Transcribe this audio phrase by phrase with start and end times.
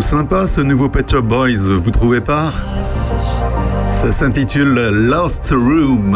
[0.00, 2.52] sympa ce nouveau Pet Shop Boys, vous trouvez pas?
[3.90, 6.14] Ça s'intitule Lost Room.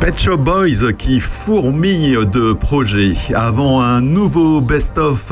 [0.00, 3.12] Pet Shop Boys qui fourmille de projets.
[3.34, 5.30] Avant un nouveau best-of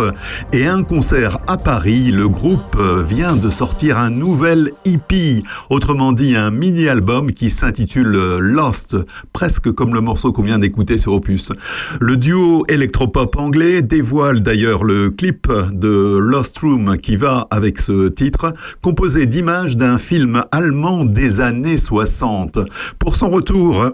[0.52, 6.36] et un concert à Paris, le groupe vient de sortir un nouvel EP, autrement dit
[6.36, 8.94] un mini-album qui s'intitule Lost,
[9.32, 11.50] presque comme le morceau qu'on vient d'écouter sur Opus.
[11.98, 18.08] Le duo électropop anglais dévoile d'ailleurs le clip de Lost Room qui va avec ce
[18.08, 22.58] titre, composé d'images d'un film allemand des années 60.
[22.98, 23.86] Pour son retour,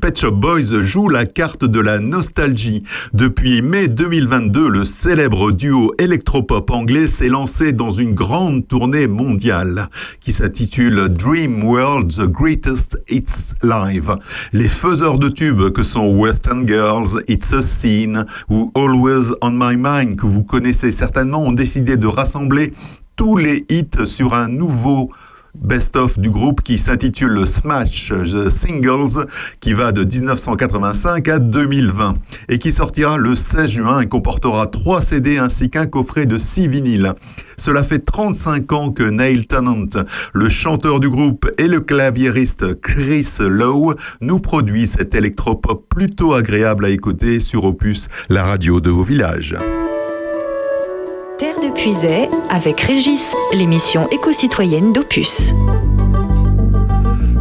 [0.00, 2.82] Pet Boys joue la carte de la nostalgie.
[3.12, 9.88] Depuis mai 2022, le célèbre duo électropop anglais s'est lancé dans une grande tournée mondiale
[10.20, 14.16] qui s'intitule Dream World's Greatest Hits Live.
[14.52, 19.76] Les faiseurs de tubes que sont Western Girls, It's a Scene ou Always on My
[19.76, 22.72] Mind que vous connaissez certainement ont décidé de rassembler
[23.16, 25.10] tous les hits sur un nouveau
[25.54, 28.12] best-of du groupe qui s'intitule Smash
[28.48, 29.26] Singles,
[29.60, 32.14] qui va de 1985 à 2020
[32.48, 36.68] et qui sortira le 16 juin et comportera 3 CD ainsi qu'un coffret de 6
[36.68, 37.14] vinyles.
[37.56, 39.86] Cela fait 35 ans que Neil Tennant,
[40.32, 46.86] le chanteur du groupe et le claviériste Chris Lowe nous produit cet électropop plutôt agréable
[46.86, 49.56] à écouter sur Opus, la radio de vos villages.
[51.62, 55.54] De Puisay avec Régis, l'émission éco-citoyenne d'Opus.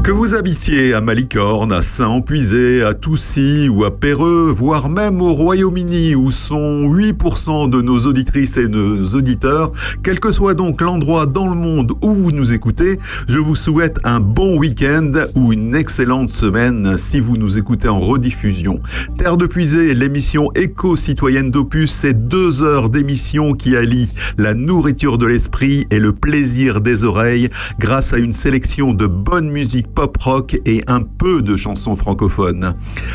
[0.03, 5.31] Que vous habitiez à Malicorne, à Saint-Empuisé, à Toussy ou à Péreux, voire même au
[5.33, 9.71] Royaume-Uni où sont 8% de nos auditrices et nos auditeurs,
[10.03, 13.99] quel que soit donc l'endroit dans le monde où vous nous écoutez, je vous souhaite
[14.03, 18.81] un bon week-end ou une excellente semaine si vous nous écoutez en rediffusion.
[19.19, 24.09] Terre de Puisée, l'émission éco-citoyenne d'Opus, c'est deux heures d'émission qui allie
[24.39, 29.51] la nourriture de l'esprit et le plaisir des oreilles grâce à une sélection de bonne
[29.51, 32.73] musique pop rock et un peu de chansons francophones.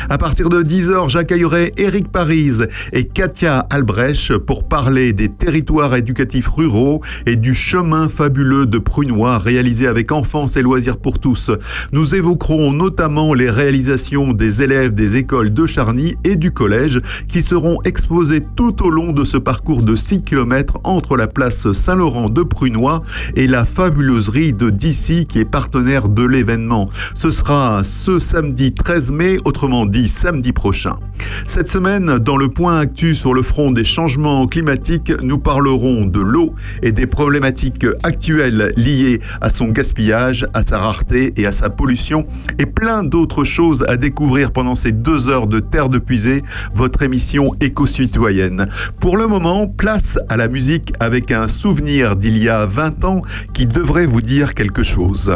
[0.09, 2.59] À partir de 10h, j'accueillerai Eric Paris
[2.93, 9.37] et Katia Albrecht pour parler des territoires éducatifs ruraux et du chemin fabuleux de Prunois
[9.37, 11.51] réalisé avec Enfance et Loisirs pour tous.
[11.91, 17.41] Nous évoquerons notamment les réalisations des élèves des écoles de Charny et du collège qui
[17.41, 22.29] seront exposées tout au long de ce parcours de 6 km entre la place Saint-Laurent
[22.29, 23.01] de Prunois
[23.35, 26.66] et la fabuloserie de Dissy qui est partenaire de l'événement
[27.13, 30.97] ce sera ce samedi 13 mai, autrement dit samedi prochain.
[31.45, 36.19] Cette semaine, dans le point actu sur le front des changements climatiques, nous parlerons de
[36.19, 36.53] l'eau
[36.83, 42.25] et des problématiques actuelles liées à son gaspillage, à sa rareté et à sa pollution,
[42.59, 46.41] et plein d'autres choses à découvrir pendant ces deux heures de Terre de Puisée,
[46.73, 48.69] votre émission éco-citoyenne.
[48.99, 53.21] Pour le moment, place à la musique avec un souvenir d'il y a 20 ans
[53.53, 55.33] qui devrait vous dire quelque chose.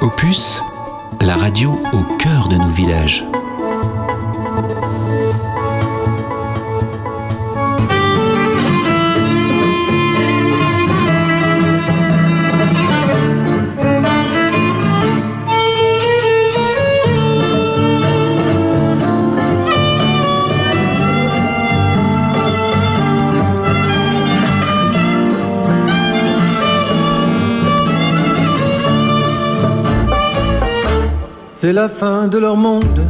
[0.00, 0.62] Opus,
[1.20, 3.24] la radio au cœur de nos villages.
[31.62, 33.06] C'est la fin de leur monde,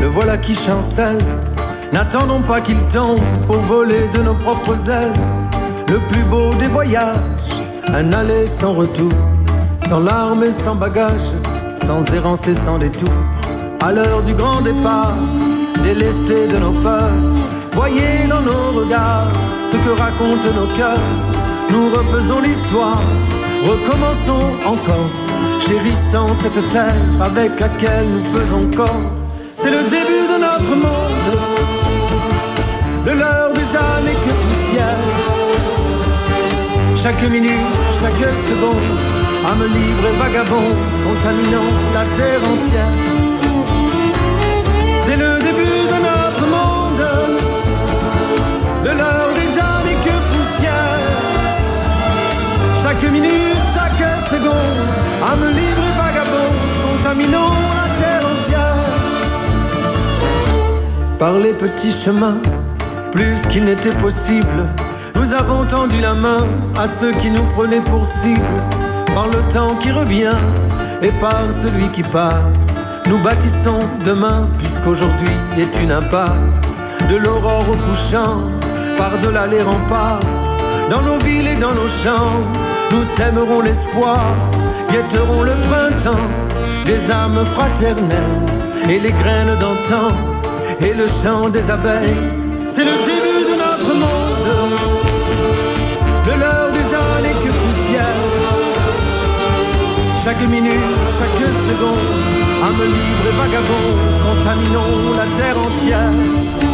[0.00, 1.18] le voilà qui chancelle.
[1.92, 5.12] N'attendons pas qu'il tombe pour voler de nos propres ailes.
[5.86, 7.14] Le plus beau des voyages,
[7.88, 9.12] un aller sans retour,
[9.76, 11.34] sans larmes et sans bagages,
[11.74, 13.12] sans errance et sans détour.
[13.82, 15.18] À l'heure du grand départ,
[15.82, 17.20] délestés de nos peurs,
[17.74, 19.30] voyez dans nos regards
[19.60, 21.06] ce que racontent nos cœurs.
[21.70, 23.02] Nous refaisons l'histoire,
[23.62, 25.10] recommençons encore
[25.60, 29.12] chérissant cette terre avec laquelle nous faisons corps.
[29.54, 31.28] C'est le début de notre monde.
[33.06, 35.06] Le leur déjà n'est que poussière.
[36.96, 38.90] Chaque minute, chaque seconde,
[39.46, 40.70] âme libre et vagabond,
[41.06, 42.98] contaminant la terre entière.
[44.94, 47.06] C'est le début de notre monde.
[48.84, 51.00] Le leur déjà n'est que poussière.
[52.82, 53.49] Chaque minute,
[54.30, 54.90] seconde,
[55.32, 56.50] âme libre et vagabond,
[56.86, 58.90] contaminons la terre entière.
[61.18, 62.38] Par les petits chemins,
[63.10, 64.68] plus qu'il n'était possible,
[65.16, 66.46] nous avons tendu la main
[66.78, 68.58] à ceux qui nous prenaient pour cible.
[69.16, 70.38] Par le temps qui revient
[71.02, 76.80] et par celui qui passe, nous bâtissons demain, puisqu'aujourd'hui est une impasse.
[77.10, 78.42] De l'aurore au couchant,
[78.96, 80.20] par-delà les remparts,
[80.88, 82.44] dans nos villes et dans nos champs
[82.92, 84.20] nous sèmerons l'espoir,
[84.90, 86.28] guetterons le printemps,
[86.84, 88.40] des âmes fraternelles
[88.88, 90.10] et les graines d'antan
[90.80, 92.16] et le chant des abeilles.
[92.66, 94.40] C'est le début de notre monde.
[96.26, 98.20] Le leur déjà n'est que poussière.
[100.22, 102.10] Chaque minute, chaque seconde,
[102.62, 103.90] âme libre et vagabond,
[104.24, 106.69] contaminons la terre entière.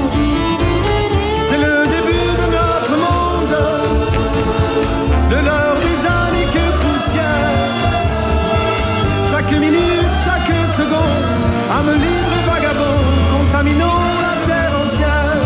[9.49, 9.79] Chaque minute,
[10.25, 11.25] chaque seconde,
[11.71, 12.99] âme libre et vagabond,
[13.31, 15.37] contaminons la terre entière.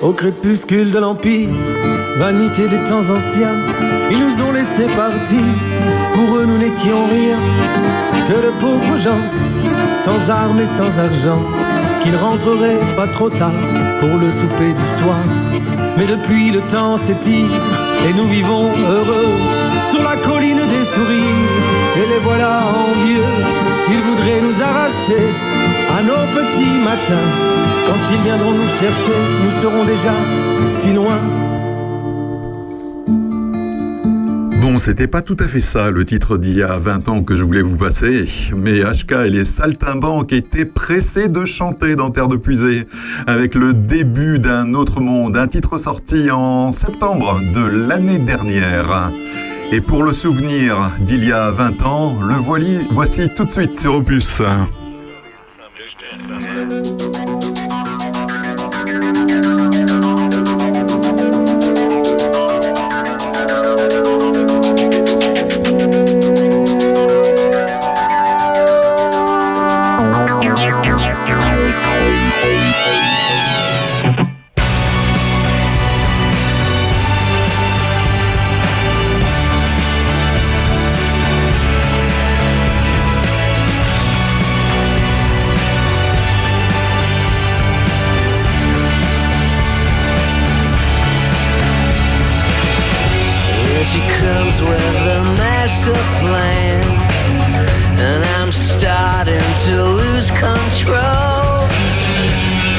[0.00, 1.50] Au crépuscule de l'Empire,
[2.16, 3.54] vanité des temps anciens,
[4.10, 5.44] ils nous ont laissé partir.
[6.14, 7.36] Pour eux, nous n'étions rien
[8.26, 9.20] que de pauvres gens,
[9.92, 11.44] sans armes et sans argent,
[12.02, 13.52] qui ne rentreraient pas trop tard
[14.00, 15.20] pour le souper du soir.
[15.98, 17.50] Mais depuis le temps s'étire
[18.08, 19.36] et nous vivons heureux
[19.84, 21.79] sur la colline des sourires.
[22.00, 23.30] Et les voilà envieux,
[23.90, 25.22] ils voudraient nous arracher
[25.90, 27.28] à nos petits matins.
[27.86, 29.12] Quand ils viendront nous chercher,
[29.44, 30.14] nous serons déjà
[30.64, 31.20] si loin.
[34.62, 37.34] Bon, c'était pas tout à fait ça le titre d'il y a 20 ans que
[37.34, 38.24] je voulais vous passer,
[38.56, 42.86] mais HK et les saltimbanques étaient pressés de chanter dans Terre de Puisée
[43.26, 49.10] avec le début d'un autre monde, un titre sorti en septembre de l'année dernière.
[49.72, 52.34] Et pour le souvenir d'il y a 20 ans, le
[52.90, 54.42] voici tout de suite sur Opus.
[99.64, 101.68] to lose control.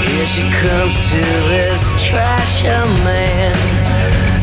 [0.02, 1.22] Here she comes to
[1.52, 3.54] this trasher man,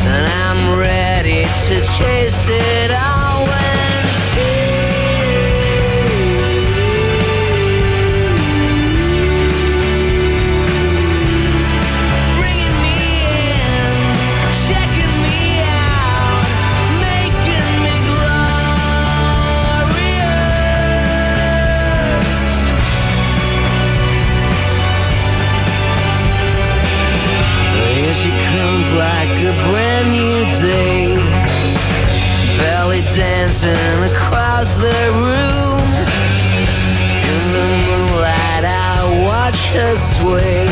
[0.07, 4.68] and I'm ready to chase it all when she.
[34.79, 35.79] the room.
[37.31, 40.67] In the moonlight, I watch her sway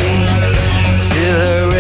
[1.09, 1.76] to her.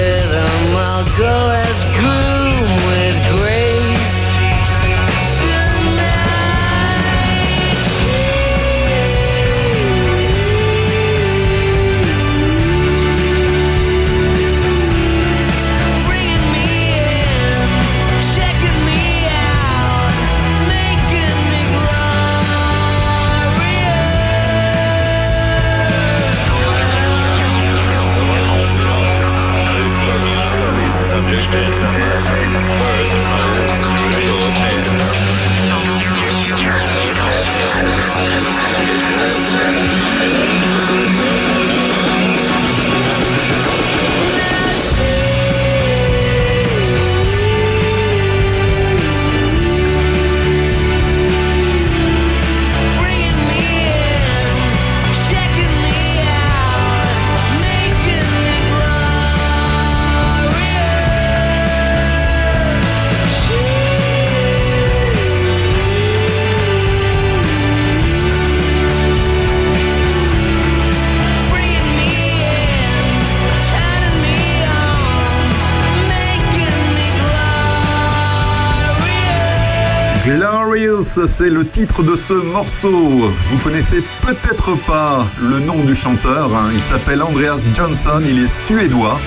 [81.25, 83.31] C'est le titre de ce morceau.
[83.49, 86.55] Vous connaissez peut-être pas le nom du chanteur.
[86.55, 86.69] Hein.
[86.73, 89.19] Il s'appelle Andreas Johnson, il est suédois.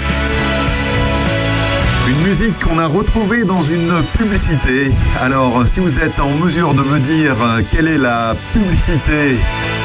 [2.08, 4.92] Une musique qu'on a retrouvée dans une publicité.
[5.20, 9.36] Alors, si vous êtes en mesure de me dire euh, quelle est la publicité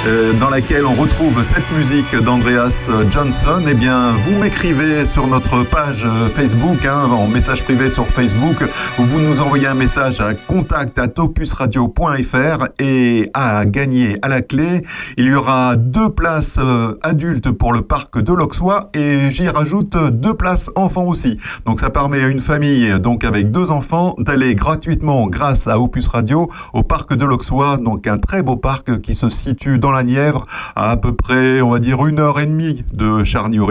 [0.05, 5.63] euh, dans laquelle on retrouve cette musique d'Andreas Johnson, eh bien, vous m'écrivez sur notre
[5.63, 8.63] page Facebook, hein, en message privé sur Facebook,
[8.99, 14.83] ou vous nous envoyez un message à contact@opusradio.fr et à gagner à la clé,
[15.17, 19.97] il y aura deux places euh, adultes pour le parc de l'Auxois et j'y rajoute
[20.11, 21.37] deux places enfants aussi.
[21.65, 26.07] Donc ça permet à une famille, donc avec deux enfants, d'aller gratuitement grâce à Opus
[26.07, 29.94] Radio au parc de l'Auxois, donc un très beau parc qui se situe dans la
[30.03, 33.23] Nièvre, à à peu près, on va dire, une heure et demie de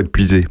[0.03, 0.47] de Puisée.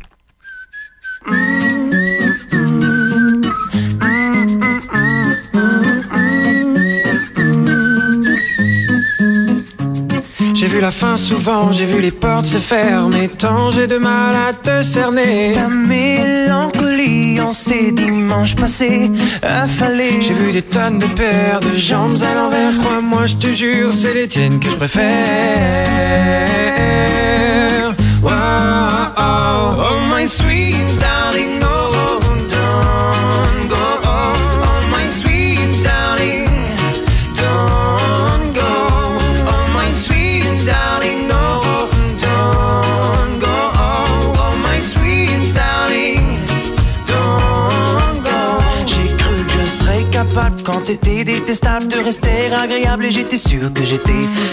[10.54, 13.28] J'ai vu la fin souvent, j'ai vu les portes se fermer.
[13.28, 15.52] Tant j'ai de mal à te cerner.
[15.54, 16.83] Ta mélancolie
[17.42, 20.22] en ces dimanches passés, affalés.
[20.22, 22.78] J'ai vu des tonnes de paires de jambes à l'envers.
[22.80, 25.14] Crois-moi, je te jure, c'est les tiennes que je préfère.
[28.22, 28.32] Wow,
[29.18, 30.93] oh, my sweet
[50.84, 54.12] t'étais détestable de rester agréable et j'étais sûr que j'étais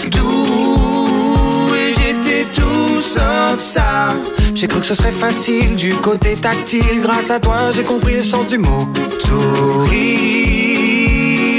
[0.09, 4.09] doux et j'étais tout sauf ça.
[4.55, 7.01] J'ai cru que ce serait facile du côté tactile.
[7.01, 8.87] Grâce à toi, j'ai compris le sens du mot.
[9.27, 10.07] Torride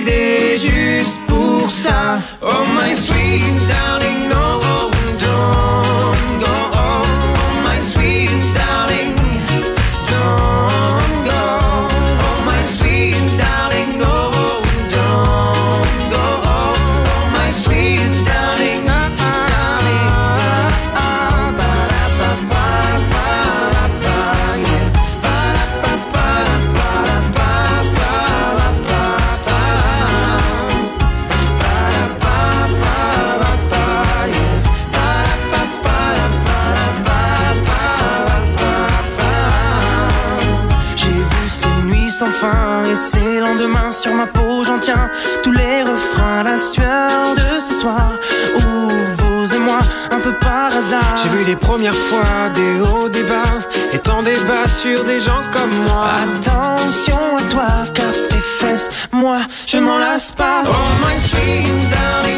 [0.08, 2.20] et juste pour ça.
[2.40, 4.28] Oh my sweet darling,
[44.12, 45.10] sur ma peau, j'en tiens
[45.42, 48.12] tous les refrains, la sueur de ce soir
[48.56, 51.16] où vous et moi, un peu par hasard.
[51.22, 53.58] J'ai vu les premières fois des hauts, des bas
[53.92, 56.10] et tant débats sur des gens comme moi.
[56.24, 60.62] Attention à toi, car tes fesses, moi, je m'en lasse pas.
[60.66, 62.31] Oh my sweet darling,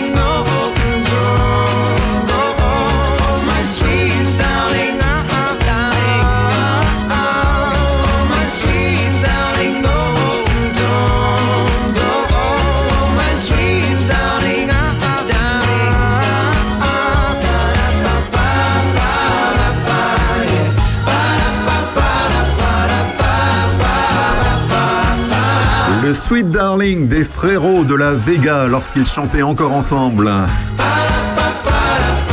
[26.85, 30.31] Des frérots de la Vega lorsqu'ils chantaient encore ensemble.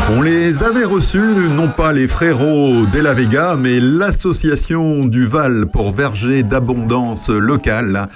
[0.10, 5.68] On les avait reçus, non pas les frérots de la Vega, mais l'association du Val
[5.72, 8.10] pour verger d'abondance locale.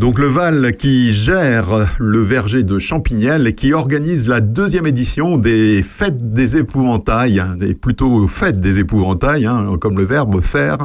[0.00, 1.68] Donc le Val qui gère
[2.00, 7.74] le verger de Champignelles et qui organise la deuxième édition des Fêtes des épouvantails, des
[7.74, 10.78] plutôt Fêtes des épouvantails, hein, comme le verbe faire,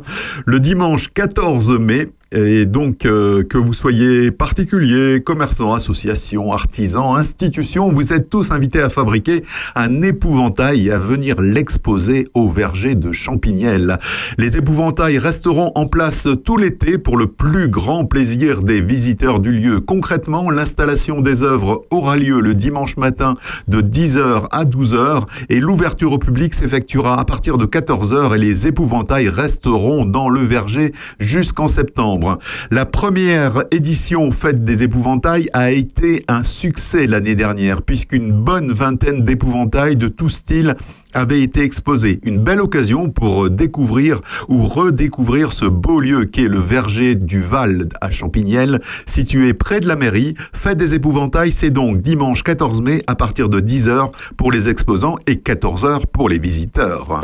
[0.46, 7.92] le dimanche 14 mai et donc, euh, que vous soyez particulier, commerçant, association, artisan, institution,
[7.92, 9.42] vous êtes tous invités à fabriquer
[9.76, 14.00] un épouvantail et à venir l'exposer au verger de Champignelles.
[14.40, 19.52] Les épouvantails resteront en place tout l'été pour le plus grand plaisir des visiteurs du
[19.52, 19.80] lieu.
[19.80, 23.36] Concrètement, l'installation des œuvres aura lieu le dimanche matin
[23.68, 28.68] de 10h à 12h et l'ouverture au public s'effectuera à partir de 14h et les
[28.68, 32.23] épouvantails resteront dans le verger jusqu'en septembre.
[32.72, 39.22] La première édition Fête des épouvantails a été un succès l'année dernière puisqu'une bonne vingtaine
[39.22, 40.74] d'épouvantails de tout style
[41.14, 42.20] avaient été exposés.
[42.24, 47.90] Une belle occasion pour découvrir ou redécouvrir ce beau lieu qu'est le verger du Val
[48.02, 50.34] à Champignelles, situé près de la mairie.
[50.54, 55.16] Fête des épouvantails, c'est donc dimanche 14 mai à partir de 10h pour les exposants
[55.28, 57.22] et 14h pour les visiteurs.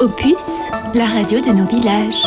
[0.00, 2.22] Opus, la radio de nos villages.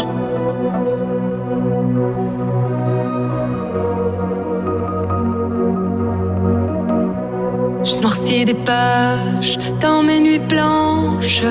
[7.83, 11.43] Je noircis des pages dans mes nuits blanches.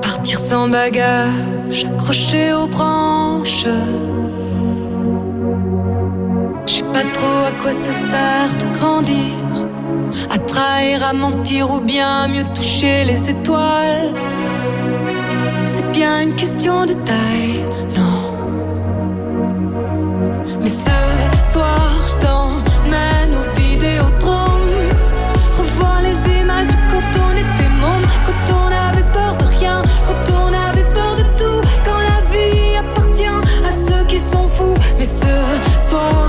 [0.00, 3.66] Partir sans bagage, accroché aux branches.
[6.66, 9.57] Je sais pas trop à quoi ça sert de grandir.
[10.30, 14.12] À trahir, à mentir ou bien mieux toucher les étoiles.
[15.66, 17.64] C'est bien une question de taille,
[17.96, 18.20] non.
[20.62, 20.98] Mais ce
[21.52, 24.72] soir, je t'emmène au vidéodrome.
[25.58, 30.32] Revoir les images de quand on était môme, quand on avait peur de rien, quand
[30.42, 34.74] on avait peur de tout, quand la vie appartient à ceux qui sont fous.
[34.98, 35.34] Mais ce
[35.88, 36.27] soir,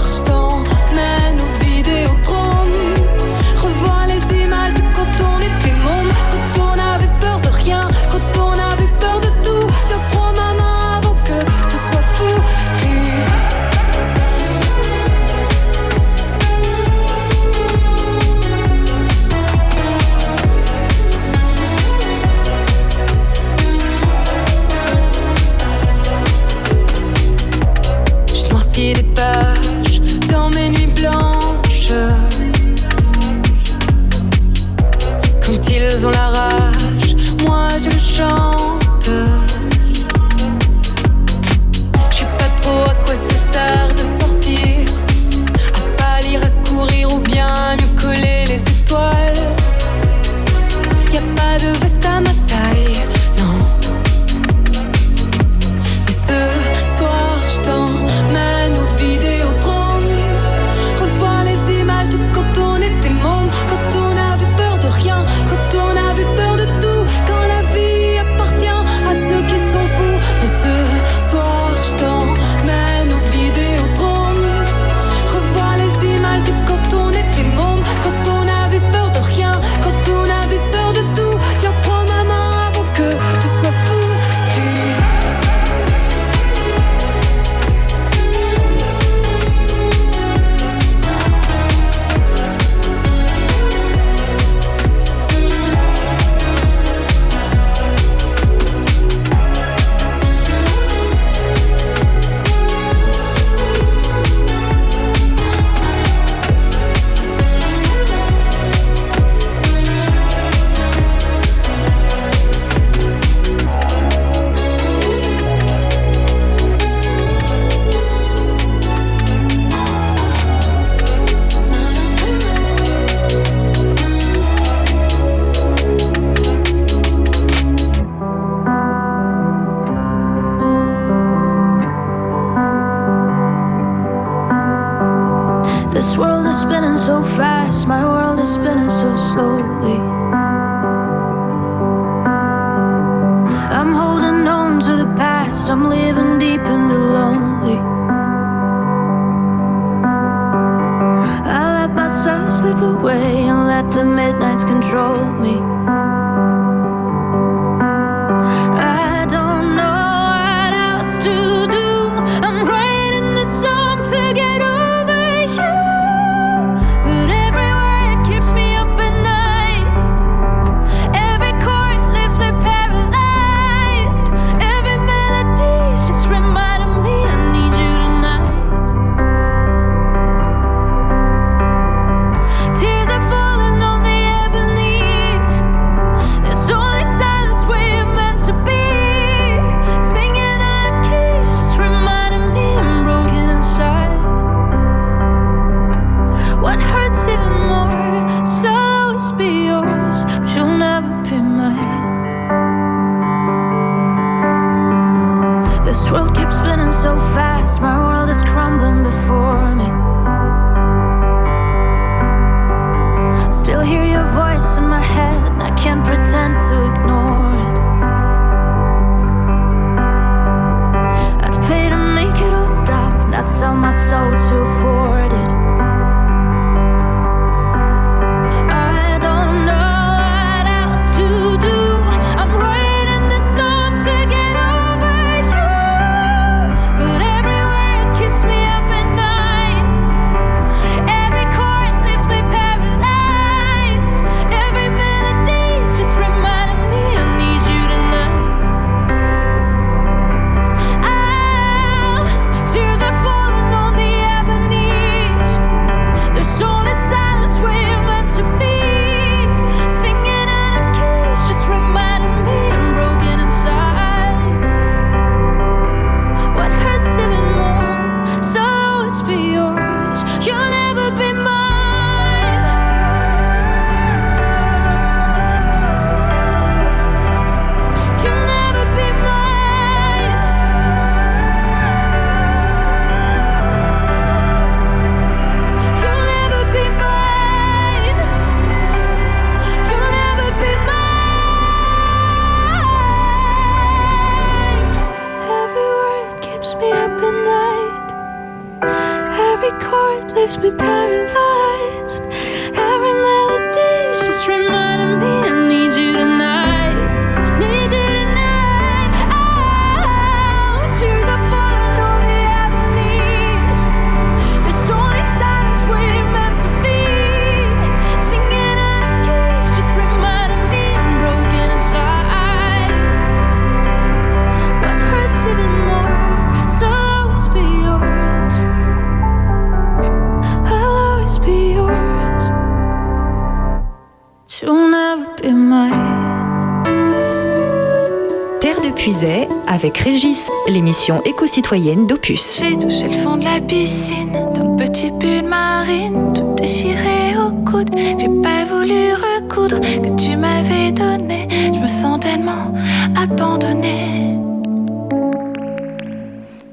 [341.17, 342.61] éco-citoyenne d'Opus.
[342.61, 347.89] J'ai touché le fond de la piscine, d'un petit pull marine, tout déchiré au coude.
[347.95, 351.47] J'ai pas voulu recoudre que tu m'avais donné.
[351.73, 352.73] Je me sens tellement
[353.15, 354.37] abandonnée.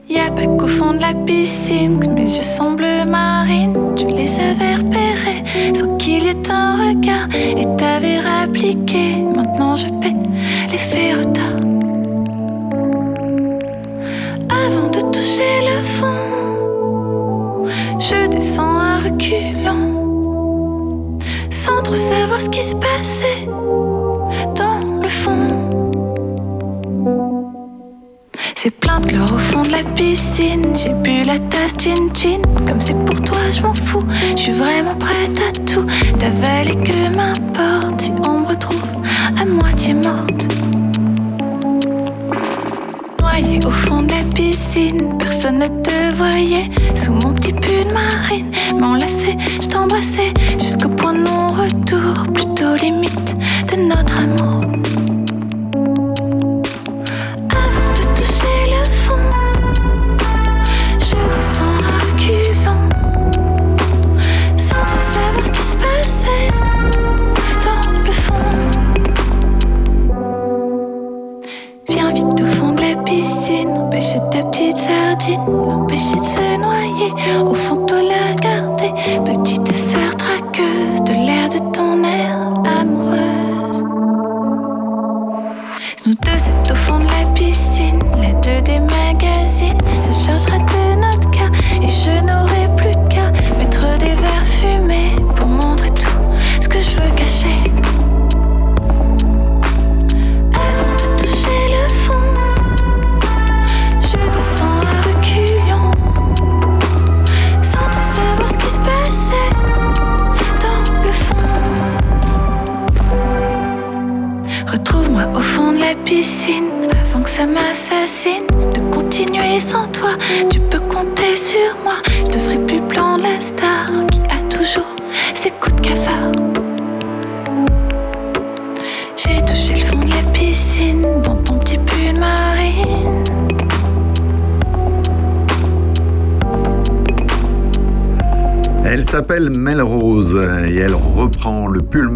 [0.09, 3.77] Y'a pas qu'au fond de la piscine que mes yeux sont bleu marine.
[3.97, 5.43] Tu les avais repérés
[5.75, 6.77] sans qu'il y ait un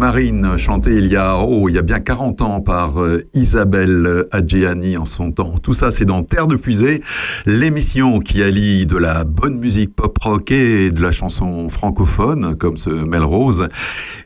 [0.01, 4.25] marine chanté il y a, oh, il y a bien 40 ans par euh, Isabelle
[4.31, 5.59] Adjiani en son temps.
[5.61, 7.01] Tout ça, c'est dans Terre de Puisée,
[7.45, 12.77] l'émission qui allie de la bonne musique pop rock et de la chanson francophone, comme
[12.77, 13.67] ce Melrose,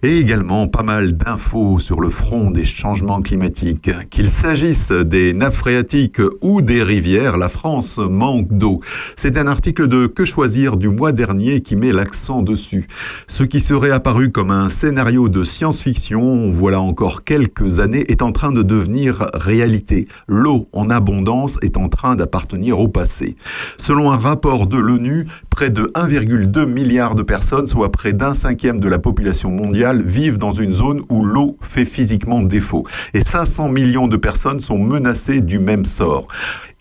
[0.01, 3.91] et également pas mal d'infos sur le front des changements climatiques.
[4.09, 8.79] Qu'il s'agisse des nappes phréatiques ou des rivières, la France manque d'eau.
[9.17, 12.85] C'est un article de Que choisir du mois dernier qui met l'accent dessus.
[13.27, 18.33] Ce qui serait apparu comme un scénario de science-fiction, voilà encore quelques années, est en
[18.33, 20.07] train de devenir réalité.
[20.27, 23.35] L'eau en abondance est en train d'appartenir au passé.
[23.77, 28.81] Selon un rapport de l'ONU, près de 1,2 milliard de personnes, soit près d'un cinquième
[28.81, 32.83] de la population mondiale, vivent dans une zone où l'eau fait physiquement défaut.
[33.13, 36.27] Et 500 millions de personnes sont menacées du même sort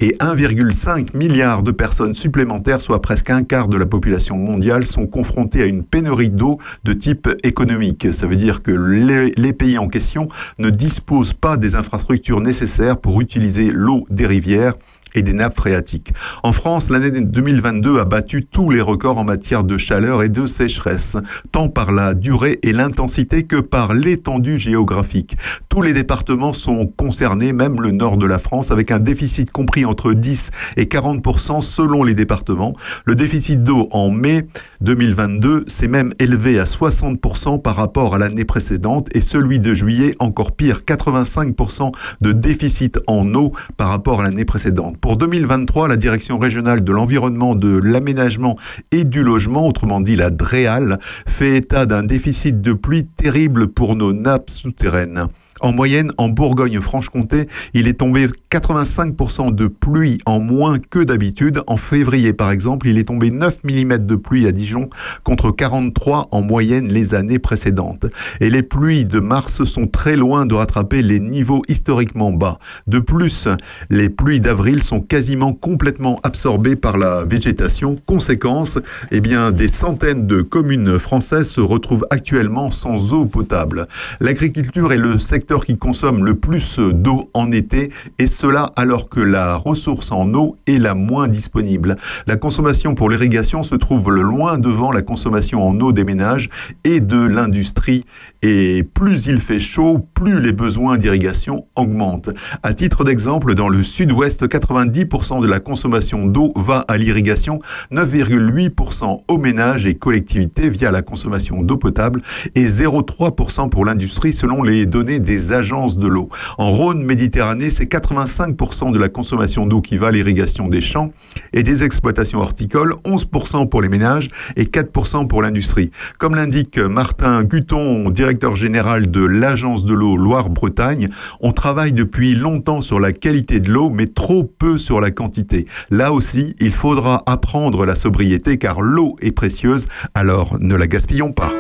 [0.01, 5.07] et 1,5 milliard de personnes supplémentaires, soit presque un quart de la population mondiale, sont
[5.07, 8.13] confrontées à une pénurie d'eau de type économique.
[8.13, 10.27] Ça veut dire que les, pays en question
[10.59, 14.75] ne disposent pas des infrastructures nécessaires pour utiliser l'eau des rivières
[15.15, 16.13] et des nappes phréatiques.
[16.43, 20.47] En France, l'année 2022 a battu tous les records en matière de chaleur et de
[20.47, 21.17] sécheresse,
[21.53, 25.37] tant par la durée et l'intensité que par l'étendue géographique.
[25.69, 29.85] Tous les départements sont concernés, même le nord de la France, avec un déficit compris
[29.85, 32.73] entre 10 et 40% selon les départements.
[33.05, 34.47] Le déficit d'eau en mai
[34.81, 40.15] 2022 s'est même élevé à 60% par rapport à l'année précédente et celui de juillet
[40.19, 44.97] encore pire, 85% de déficit en eau par rapport à l'année précédente.
[45.05, 48.57] Pour 2023, la Direction régionale de l'environnement, de l'aménagement
[48.91, 53.97] et du logement, autrement dit la DREAL, fait état d'un déficit de pluie terrible pour
[53.97, 55.29] nos nappes souterraines.
[55.61, 61.61] En moyenne, en Bourgogne-Franche-Comté, il est tombé 85% de pluie en moins que d'habitude.
[61.69, 64.89] En février, par exemple, il est tombé 9 mm de pluie à Dijon
[65.23, 68.07] contre 43 en moyenne les années précédentes.
[68.41, 72.59] Et les pluies de mars sont très loin de rattraper les niveaux historiquement bas.
[72.89, 73.47] De plus,
[73.91, 77.97] les pluies d'avril sont quasiment complètement absorbées par la végétation.
[78.07, 78.79] Conséquence,
[79.13, 83.87] eh bien, des centaines de communes françaises se retrouvent actuellement sans eau potable.
[84.21, 89.21] L'agriculture est le secteur qui consomme le plus d'eau en été, et cela alors que
[89.21, 91.97] la ressource en eau est la moins disponible.
[92.27, 96.49] La consommation pour l'irrigation se trouve loin devant la consommation en eau des ménages
[96.85, 98.05] et de l'industrie,
[98.43, 102.31] et plus il fait chaud, plus les besoins d'irrigation augmentent.
[102.63, 107.59] À titre d'exemple, dans le sud-ouest, 90% de la consommation d'eau va à l'irrigation,
[107.93, 112.23] 9,8% aux ménages et collectivités via la consommation d'eau potable
[112.55, 116.29] et 0,3% pour l'industrie selon les données des agences de l'eau.
[116.59, 121.11] En Rhône-Méditerranée, c'est 85% de la consommation d'eau qui va à l'irrigation des champs
[121.53, 125.91] et des exploitations horticoles, 11% pour les ménages et 4% pour l'industrie.
[126.19, 131.09] Comme l'indique Martin Guton, directeur général de l'agence de l'eau Loire-Bretagne,
[131.41, 135.67] on travaille depuis longtemps sur la qualité de l'eau, mais trop peu sur la quantité.
[135.91, 141.33] Là aussi, il faudra apprendre la sobriété car l'eau est précieuse, alors ne la gaspillons
[141.33, 141.53] pas.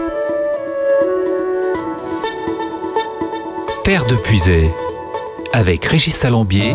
[3.85, 4.70] Terre de Puisay,
[5.53, 6.75] avec Régis Salambier,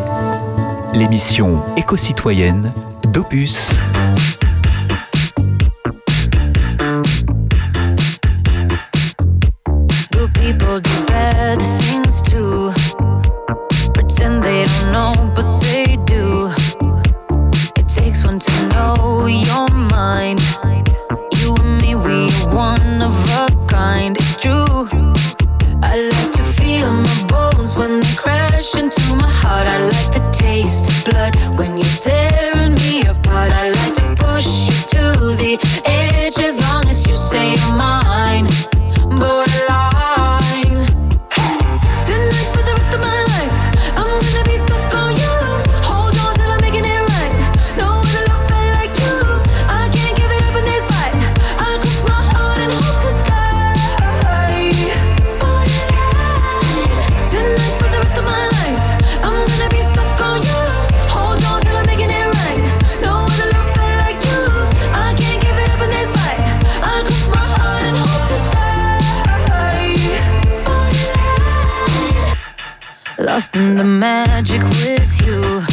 [0.94, 2.72] l'émission éco-citoyenne
[3.04, 3.72] d'Opus.
[22.52, 24.19] One of a kind.
[28.60, 29.68] rush into my heart.
[29.68, 33.52] I like the taste of blood when you're tearing me apart.
[33.54, 35.04] I like to push you to
[35.42, 35.89] the
[73.40, 75.64] Lost in the magic with you.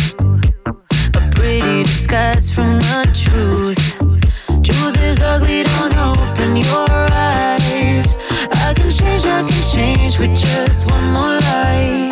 [1.18, 3.85] A pretty disguise from the truth.
[4.62, 8.16] Truth is ugly, don't open your eyes.
[8.52, 12.11] I can change, I can change with just one more lie.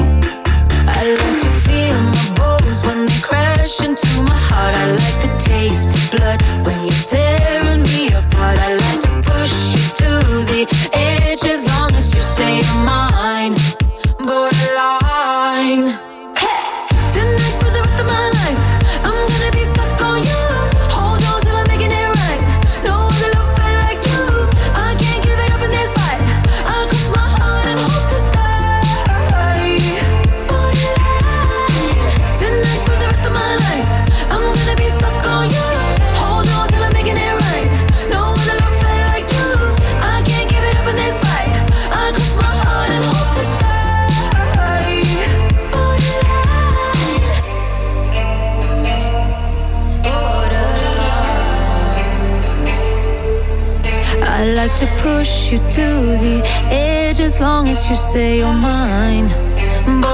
[0.89, 4.75] I like to feel my bones when they crash into my heart.
[4.75, 8.59] I like the taste of blood when you're tearing me apart.
[8.59, 10.11] I like to push you to
[10.51, 10.63] the
[10.93, 13.34] edge as long as you say you're mine.
[15.75, 16.14] Borderline.
[55.45, 59.29] Push you to the edge as long as you say you're mine.
[59.85, 60.14] Borderline.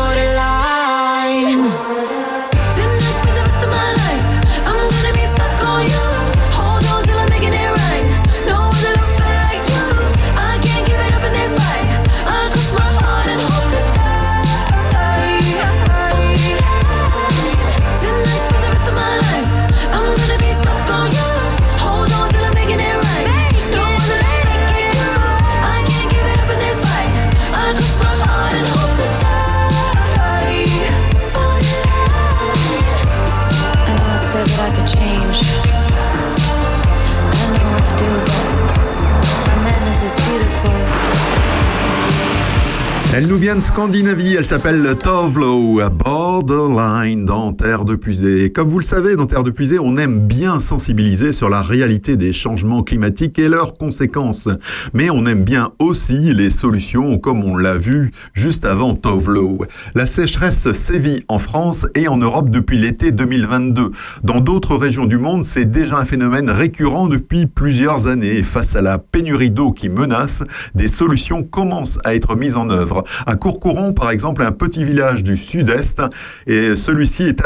[43.50, 48.52] Vient de Scandinavie, elle s'appelle Tovlo, à Borderline dans Terre de Pusée.
[48.52, 52.16] Comme vous le savez, dans Terre de Pusée, on aime bien sensibiliser sur la réalité
[52.16, 54.48] des changements climatiques et leurs conséquences.
[54.94, 59.58] Mais on aime bien aussi les solutions, comme on l'a vu juste avant Tovlo.
[59.96, 63.90] La sécheresse sévit en France et en Europe depuis l'été 2022.
[64.22, 68.44] Dans d'autres régions du monde, c'est déjà un phénomène récurrent depuis plusieurs années.
[68.44, 70.44] Face à la pénurie d'eau qui menace,
[70.76, 73.02] des solutions commencent à être mises en œuvre.
[73.40, 76.02] Courcouron, par exemple, un petit village du sud-est,
[76.46, 77.42] et celui-ci est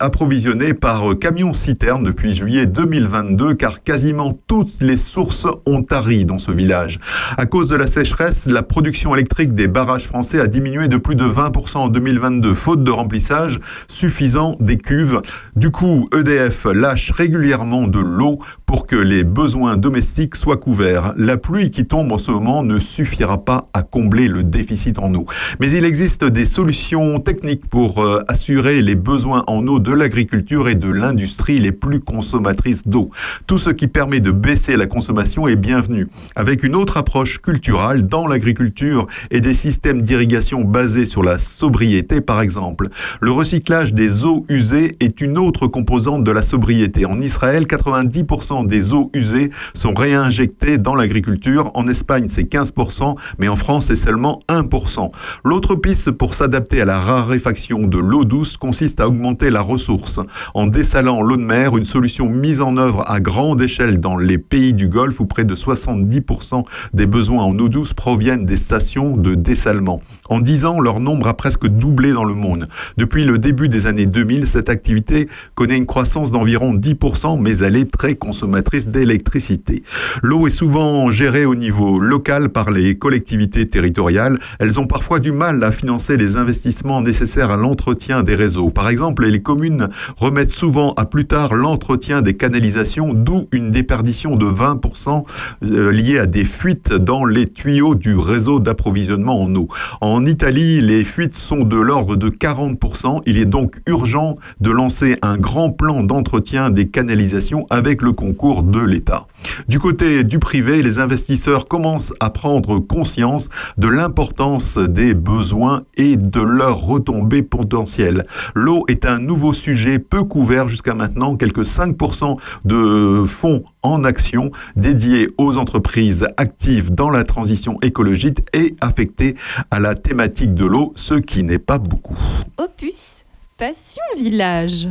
[0.00, 6.50] approvisionné par camion-citerne depuis juillet 2022, car quasiment toutes les sources ont tari dans ce
[6.50, 6.98] village.
[7.36, 11.14] À cause de la sécheresse, la production électrique des barrages français a diminué de plus
[11.14, 15.20] de 20% en 2022, faute de remplissage suffisant des cuves.
[15.54, 21.14] Du coup, EDF lâche régulièrement de l'eau pour que les besoins domestiques soient couverts.
[21.16, 25.14] La pluie qui tombe en ce moment ne suffira pas à combler le déficit en
[25.14, 25.26] eau.
[25.60, 30.68] Mais il existe des solutions techniques pour euh, assurer les besoins en eau de l'agriculture
[30.68, 33.10] et de l'industrie les plus consommatrices d'eau.
[33.46, 36.06] Tout ce qui permet de baisser la consommation est bienvenu.
[36.36, 42.20] Avec une autre approche culturelle dans l'agriculture et des systèmes d'irrigation basés sur la sobriété
[42.20, 42.88] par exemple.
[43.20, 47.06] Le recyclage des eaux usées est une autre composante de la sobriété.
[47.06, 51.70] En Israël, 90% des eaux usées sont réinjectées dans l'agriculture.
[51.74, 55.07] En Espagne, c'est 15%, mais en France, c'est seulement 1%.
[55.44, 60.20] L'autre piste pour s'adapter à la raréfaction de l'eau douce consiste à augmenter la ressource
[60.54, 64.38] en dessalant l'eau de mer, une solution mise en œuvre à grande échelle dans les
[64.38, 69.16] pays du Golfe où près de 70% des besoins en eau douce proviennent des stations
[69.16, 70.00] de dessalement.
[70.28, 72.68] En 10 ans, leur nombre a presque doublé dans le monde.
[72.96, 77.76] Depuis le début des années 2000, cette activité connaît une croissance d'environ 10%, mais elle
[77.76, 79.82] est très consommatrice d'électricité.
[80.22, 84.38] L'eau est souvent gérée au niveau local par les collectivités territoriales.
[84.58, 88.70] Elles ont parfois du mal à financer les investissements nécessaires à l'entretien des réseaux.
[88.70, 94.34] Par exemple, les communes remettent souvent à plus tard l'entretien des canalisations, d'où une déperdition
[94.34, 95.22] de 20%
[95.62, 99.68] euh, liée à des fuites dans les tuyaux du réseau d'approvisionnement en eau.
[100.00, 103.22] En Italie, les fuites sont de l'ordre de 40%.
[103.24, 108.64] Il est donc urgent de lancer un grand plan d'entretien des canalisations avec le concours
[108.64, 109.28] de l'État.
[109.68, 116.16] Du côté du privé, les investisseurs commencent à prendre conscience de l'importance des besoins et
[116.16, 118.24] de leurs retombées potentielles.
[118.54, 121.36] L'eau est un nouveau sujet peu couvert jusqu'à maintenant.
[121.36, 128.74] Quelques 5% de fonds en action dédiés aux entreprises actives dans la transition écologique et
[128.80, 129.34] affectés
[129.70, 132.18] à la thématique de l'eau, ce qui n'est pas beaucoup.
[132.58, 133.24] Opus,
[133.56, 134.88] Passion Village.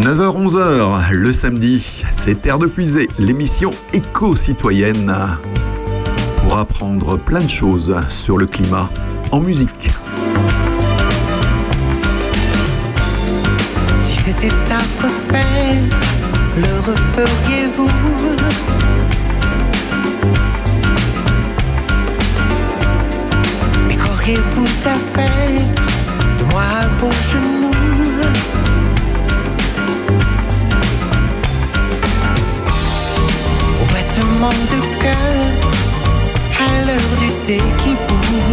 [0.00, 5.12] 9h-11h, le samedi, c'est Terre de Puisée, l'émission éco-citoyenne
[6.36, 8.88] pour apprendre plein de choses sur le climat
[9.32, 9.90] en musique.
[14.00, 15.82] Si c'était à refaire,
[16.56, 17.90] le referiez-vous?
[23.88, 25.60] Mais qu'auriez-vous à faire?
[26.38, 27.70] De moi à vos genoux?
[34.18, 35.44] Au battement de cœur,
[36.58, 38.48] à l'heure du thé qui bout.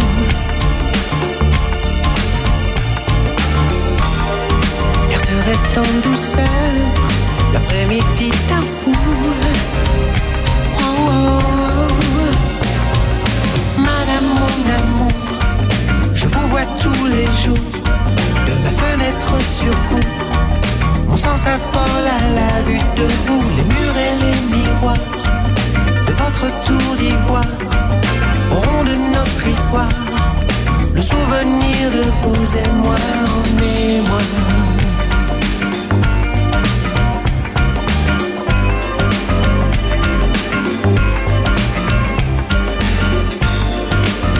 [5.08, 6.72] Percerait en douceur
[7.52, 8.94] l'après-midi d'un fou.
[10.78, 11.92] Oh, oh, oh.
[13.78, 15.18] Madame mon amour,
[16.14, 17.66] je vous vois tous les jours
[18.46, 20.10] de ma fenêtre sur cour.
[21.08, 25.25] Mon sang s'affole à la vue de vous, les murs et les miroirs
[26.36, 27.44] de votre tour d'ivoire
[28.52, 29.88] auront de notre histoire
[30.94, 34.20] le souvenir de vous et moi en mémoire.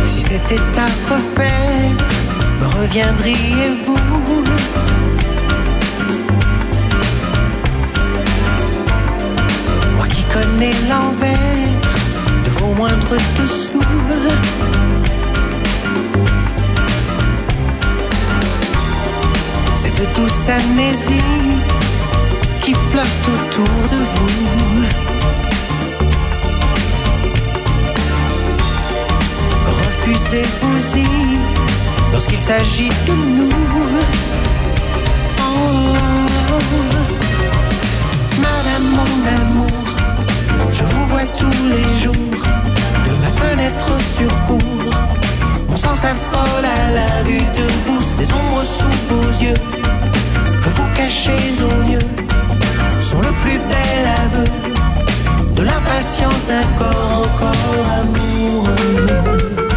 [0.07, 1.91] Si c'était à refaire,
[2.61, 3.97] me reviendriez-vous?
[9.97, 11.56] Moi qui connais l'envers
[12.77, 13.81] moindres dessous.
[19.75, 21.55] Cette douce amnésie
[22.61, 24.87] qui flotte autour de vous.
[29.81, 31.07] Refusez-vous-y
[32.13, 33.51] lorsqu'il s'agit de nous.
[35.41, 35.97] Oh,
[38.47, 39.77] Madame mon amour,
[40.73, 42.15] je vous vois tous les jours
[43.41, 44.61] fenêtre sur cour.
[45.69, 49.61] Mon sang s'affole à la vue de vous, ces ombres sous vos yeux
[50.63, 52.07] que vous cachez au mieux
[53.01, 54.45] sont le plus bel aveu
[55.55, 59.76] de l'impatience d'un corps encore amoureux.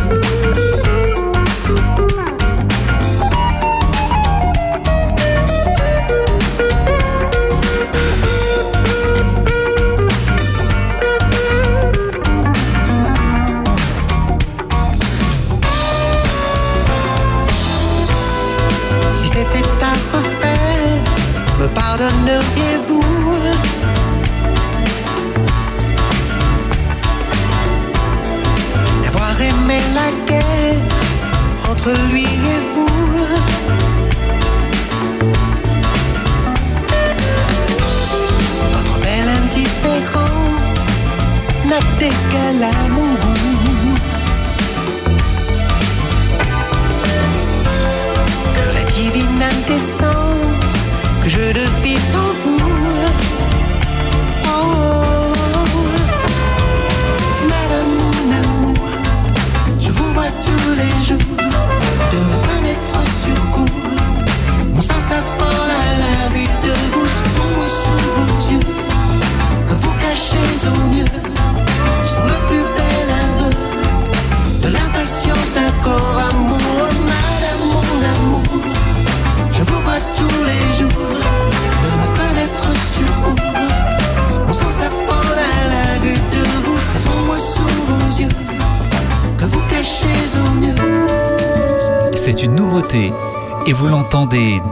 [22.29, 22.68] Pardonneriez-vous D'avoir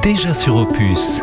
[0.01, 1.21] déjà sur Opus.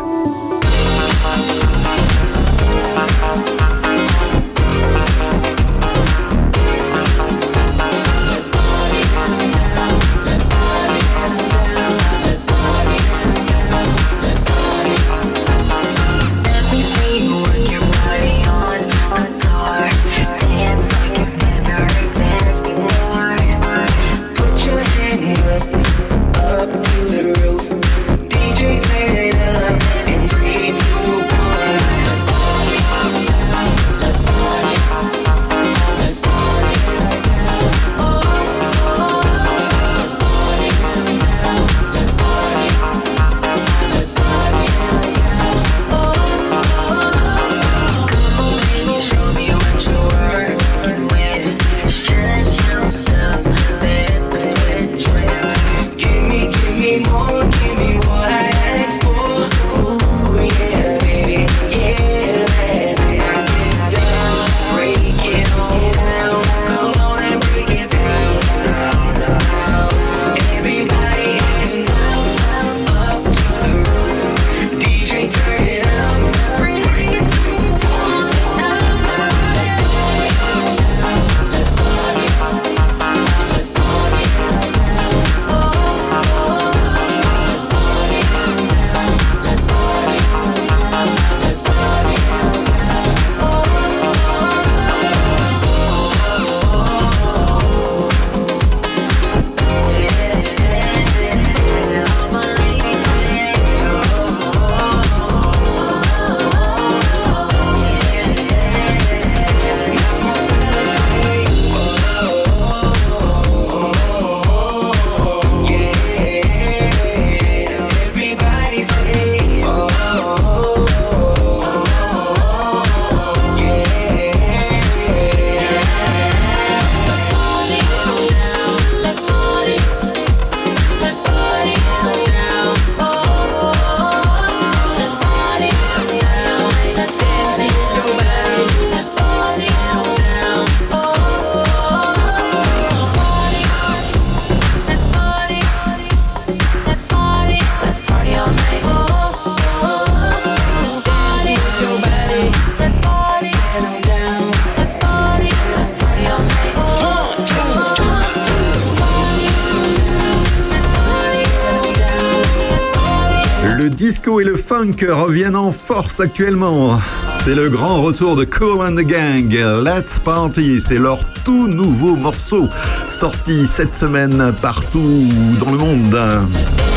[164.93, 166.99] Reviennent en force actuellement.
[167.43, 169.49] C'est le grand retour de Cool and the Gang.
[169.83, 172.67] Let's Party, c'est leur tout nouveau morceau
[173.09, 175.29] sorti cette semaine partout
[175.59, 176.94] dans le monde.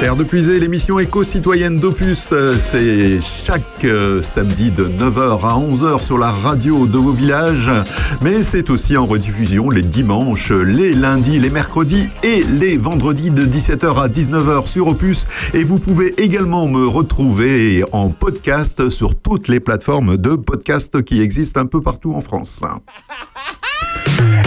[0.00, 6.18] Terre de l'émission éco-citoyenne d'Opus, euh, c'est chaque euh, samedi de 9h à 11h sur
[6.18, 7.68] la radio de vos villages,
[8.22, 13.44] mais c'est aussi en rediffusion les dimanches, les lundis, les mercredis et les vendredis de
[13.44, 15.26] 17h à 19h sur Opus.
[15.52, 21.20] Et vous pouvez également me retrouver en podcast sur toutes les plateformes de podcast qui
[21.20, 22.62] existent un peu partout en France.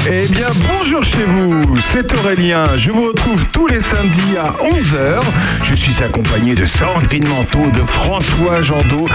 [0.10, 2.66] Eh bien, bonjour chez vous, c'est Aurélien.
[2.76, 5.22] Je vous retrouve tous les samedis à 11h.
[5.62, 9.08] Je suis accompagné de Sandrine Manteau, de François Jandot,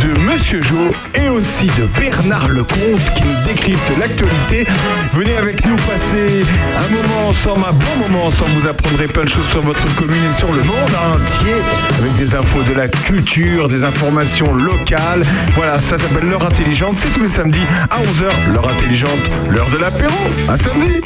[0.00, 4.66] de Monsieur Jo et aussi de Bernard Lecomte qui nous décrypte l'actualité.
[5.12, 6.44] Venez avec nous passer
[6.76, 8.52] un moment ensemble, un bon moment ensemble.
[8.52, 11.54] Vous apprendrez plein de choses sur votre commune et sur le monde entier
[11.98, 15.22] avec des infos de la culture, des informations locales.
[15.54, 16.96] Voilà, ça s'appelle l'heure intelligente.
[16.98, 18.52] C'est tous les samedis à 11h.
[18.52, 19.10] L'heure intelligente,
[19.50, 20.14] l'heure de l'apéro.
[20.48, 21.00] À samedi.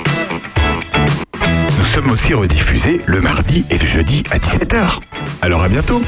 [1.78, 5.00] Nous sommes aussi rediffusés le mardi et le jeudi à 17h.
[5.42, 6.02] Alors à bientôt.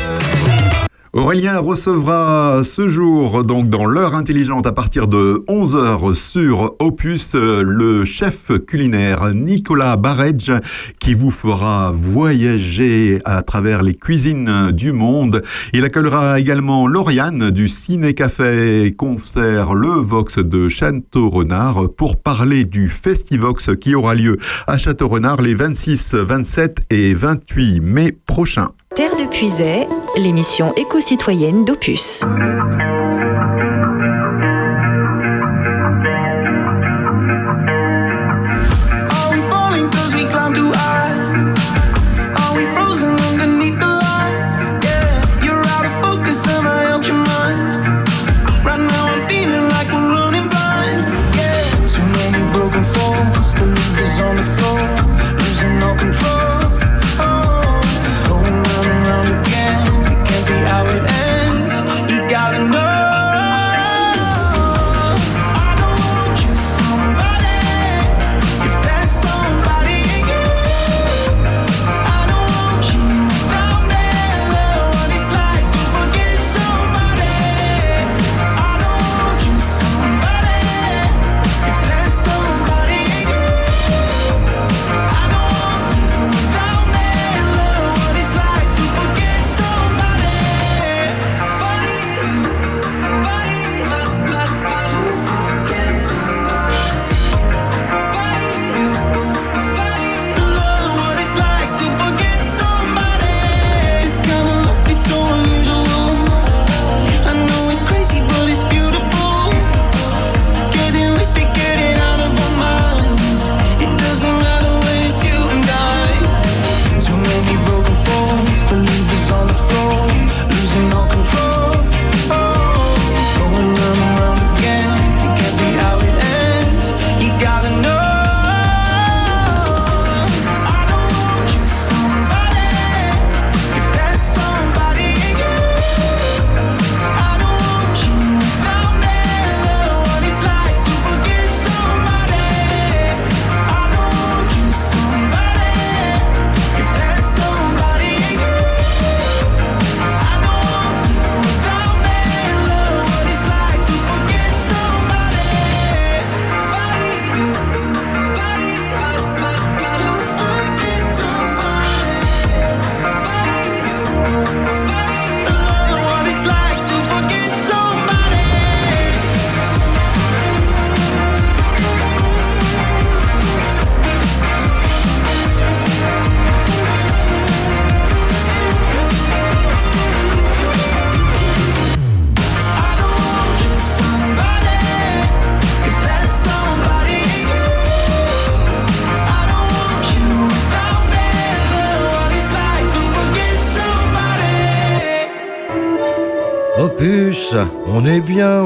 [1.13, 8.05] Aurélien recevra ce jour, donc dans l'heure intelligente, à partir de 11h sur Opus, le
[8.05, 10.53] chef culinaire Nicolas Barège,
[11.01, 15.43] qui vous fera voyager à travers les cuisines du monde.
[15.73, 23.71] Il accueillera également Lauriane du Ciné-Café Concert Le Vox de Château-Renard pour parler du Festivox
[23.81, 24.37] qui aura lieu
[24.69, 28.71] à Château-Renard les 26, 27 et 28 mai prochains.
[28.97, 29.87] Terre de Puisay,
[30.17, 32.23] l'émission éco-citoyenne d'Opus.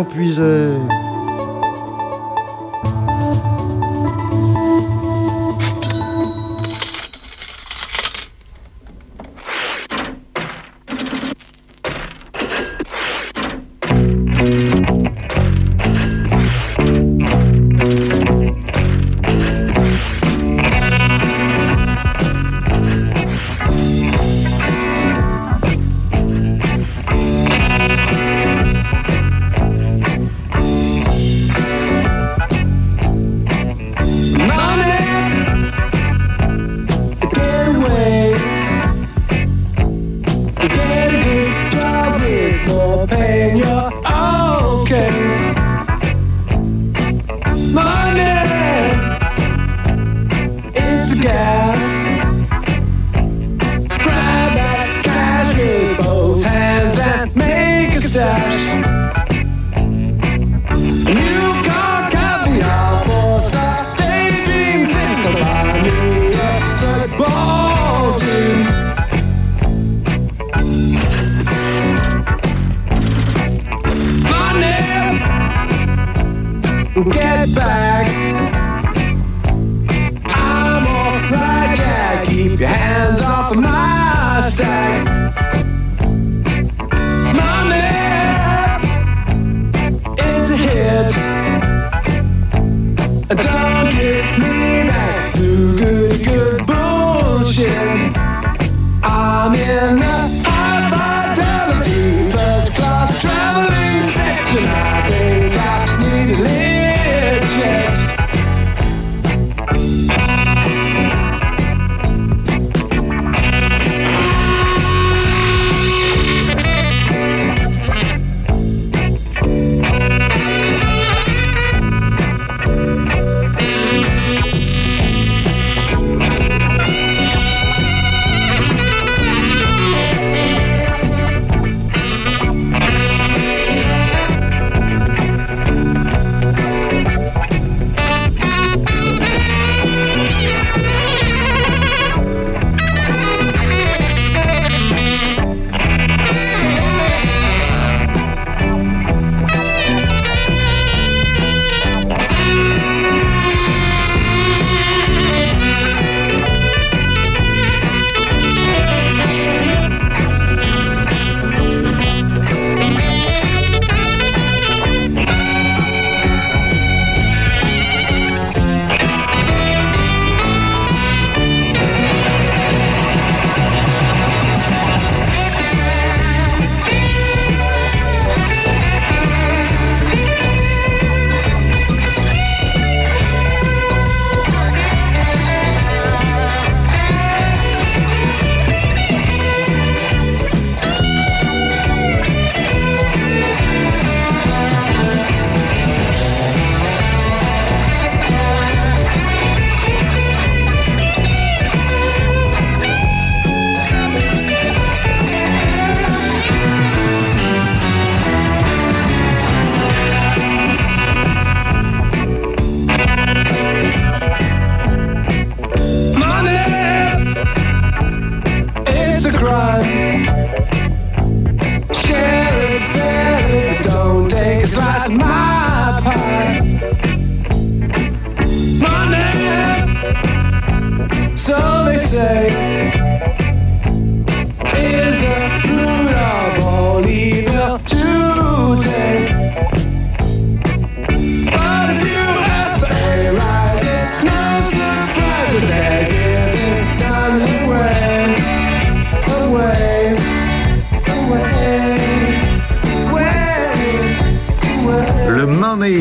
[0.03, 0.64] Est bien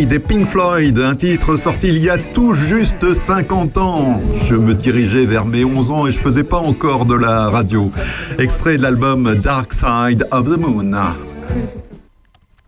[0.04, 4.20] Ride et Pink Floyd, un titre sorti il y a tout juste 50 ans.
[4.44, 7.90] Je me dirigeais vers mes 11 ans et je faisais pas encore de la radio.
[8.38, 10.92] Extrait de l'album Dark Side of the Moon.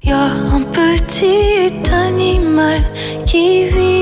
[0.02, 2.82] Y a un petit animal
[3.26, 3.95] qui vit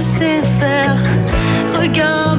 [0.00, 0.96] je sais faire.
[1.78, 2.29] Regarde.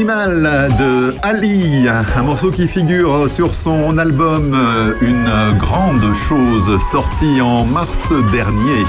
[0.00, 7.42] Animal de Ali, un morceau qui figure sur son album euh, Une grande chose sorti
[7.42, 8.86] en mars dernier.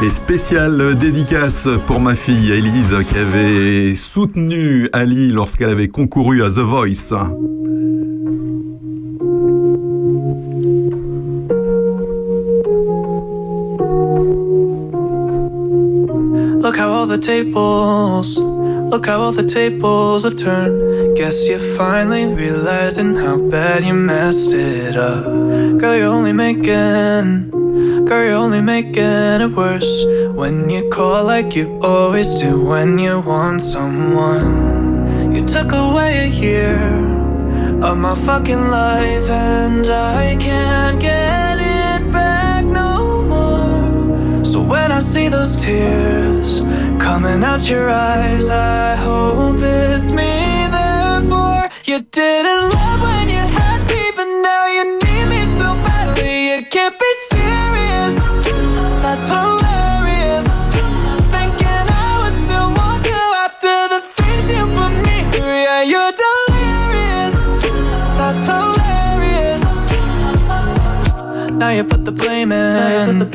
[0.00, 6.50] Et spéciale dédicace pour ma fille Elise qui avait soutenu Ali lorsqu'elle avait concouru à
[6.50, 7.14] The Voice.
[17.32, 18.36] Tables,
[18.92, 21.16] look how all the tables have turned.
[21.16, 25.24] Guess you're finally realizing how bad you messed it up.
[25.80, 27.48] Girl, you're only making,
[28.04, 29.94] girl, you're only making it worse.
[30.40, 35.34] When you call like you always do when you want someone.
[35.34, 36.76] You took away a year
[37.88, 41.51] of my fucking life, and I can't get
[44.62, 46.60] So when I see those tears
[47.02, 50.68] coming out your eyes, I hope it's me.
[50.70, 53.11] Therefore, you didn't love when
[71.62, 73.30] Now you put the blame in.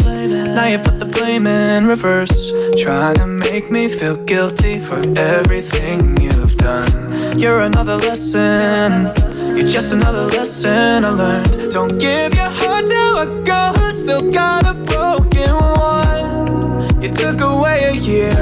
[0.54, 2.52] Now you put the blame in reverse.
[2.76, 7.40] Trying to make me feel guilty for everything you've done.
[7.40, 9.14] You're another lesson.
[9.56, 11.72] You're just another lesson I learned.
[11.72, 15.54] Don't give your heart to a girl who's still got a broken
[15.96, 17.02] one.
[17.02, 18.36] You took away a year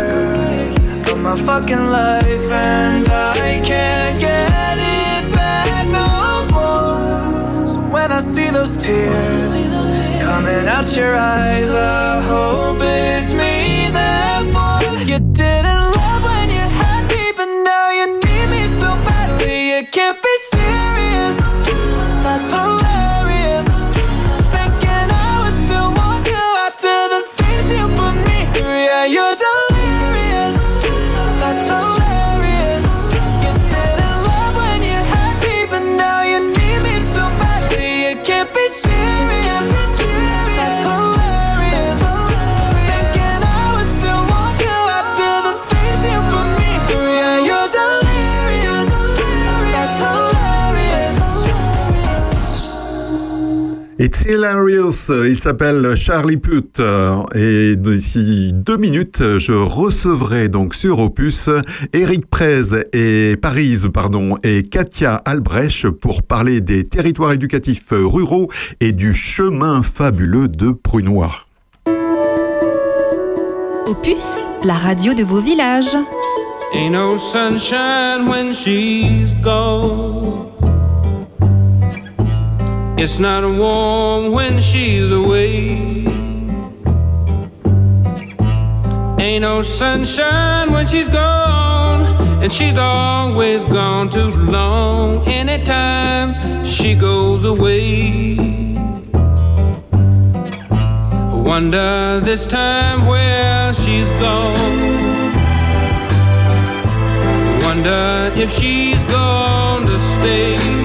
[1.11, 4.54] of my fucking life, and I can't get
[7.95, 9.53] when I see those tears
[10.21, 13.87] coming out your eyes, I hope it's me.
[13.99, 14.81] Therefore,
[15.11, 19.55] you didn't love when you had me, but now you need me so badly.
[19.71, 21.37] You can't be serious.
[22.25, 23.14] That's hilarious.
[54.05, 55.09] It's hilarious.
[55.09, 56.79] Il s'appelle Charlie Puth.
[57.33, 61.49] Et d'ici deux minutes, je recevrai donc sur Opus
[61.91, 68.91] Eric Prez et Paris, pardon, et Katia Albrecht pour parler des territoires éducatifs ruraux et
[68.91, 71.31] du chemin fabuleux de Prunois.
[73.87, 75.97] Opus, la radio de vos villages.
[76.75, 80.74] Ain't no sunshine when she's gone.
[82.97, 86.05] It's not warm when she's away.
[89.19, 92.03] Ain't no sunshine when she's gone,
[92.41, 95.27] and she's always gone too long.
[95.27, 98.37] Anytime she goes away,
[100.71, 104.55] I wonder this time where she's gone.
[107.51, 110.84] I Wonder if she's gone to stay.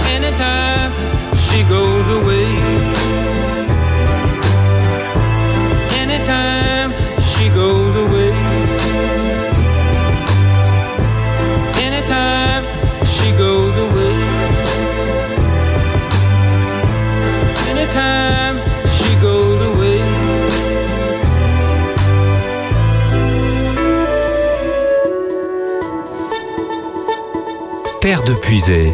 [28.01, 28.91] Terre de Puisay,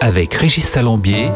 [0.00, 1.26] avec Régis Salambier,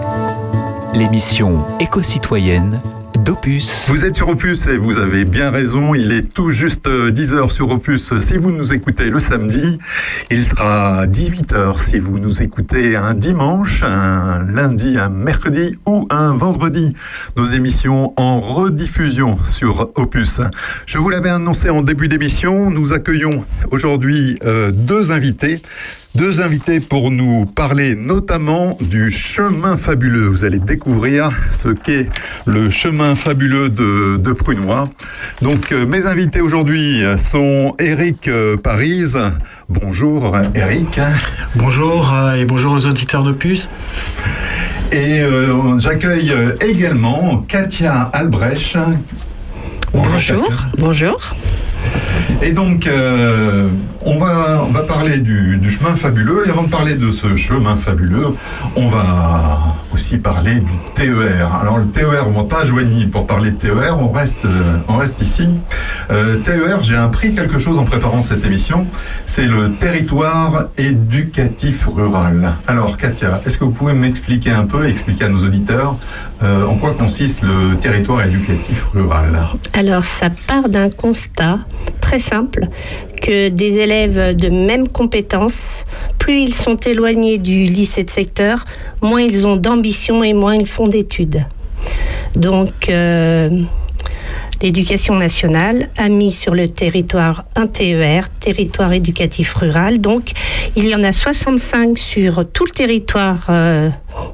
[0.95, 2.80] l'émission éco-citoyenne
[3.24, 3.87] d'Opus.
[3.89, 7.70] Vous êtes sur Opus et vous avez bien raison, il est tout juste 10h sur
[7.70, 9.78] Opus si vous nous écoutez le samedi.
[10.30, 16.34] Il sera 18h si vous nous écoutez un dimanche, un lundi, un mercredi ou un
[16.34, 16.93] vendredi.
[17.37, 20.41] Nos émissions en rediffusion sur Opus.
[20.87, 25.62] Je vous l'avais annoncé en début d'émission, nous accueillons aujourd'hui euh, deux invités.
[26.16, 30.28] Deux invités pour nous parler notamment du chemin fabuleux.
[30.28, 32.08] Vous allez découvrir ce qu'est
[32.46, 34.88] le chemin fabuleux de, de Prunois.
[35.42, 39.18] Donc euh, mes invités aujourd'hui sont Eric euh, Parise.
[39.68, 41.00] Bonjour Eric.
[41.54, 43.68] Bonjour euh, et bonjour aux auditeurs de Puce.
[44.92, 46.32] Et euh, j'accueille
[46.66, 48.78] également Katia Albrecht.
[49.92, 50.16] Bonjour.
[50.18, 50.56] Katia.
[50.78, 51.36] Bonjour.
[52.43, 53.68] Et donc, euh,
[54.05, 56.45] on, va, on va parler du, chemin fabuleux.
[56.47, 58.34] Et avant de parler de ce chemin fabuleux,
[58.76, 61.49] on va aussi parler du TER.
[61.61, 64.76] Alors, le TER, on ne va pas joigner pour parler de TER, on reste, euh,
[64.87, 65.49] on reste ici.
[66.11, 68.87] Euh, TER, j'ai appris quelque chose en préparant cette émission.
[69.24, 72.53] C'est le territoire éducatif rural.
[72.66, 75.97] Alors, Katia, est-ce que vous pouvez m'expliquer un peu, expliquer à nos auditeurs,
[76.43, 79.49] en quoi consiste le territoire éducatif rural?
[79.72, 81.59] Alors, ça part d'un constat
[82.00, 82.68] très simple
[83.20, 85.84] que des élèves de même compétence,
[86.18, 88.64] plus ils sont éloignés du lycée de secteur,
[89.02, 91.44] moins ils ont d'ambition et moins ils font d'études.
[92.34, 93.62] Donc, euh,
[94.62, 100.00] l'éducation nationale a mis sur le territoire un TER, territoire éducatif rural.
[100.00, 100.32] Donc,
[100.76, 103.90] il y en a 65 sur tout le territoire euh,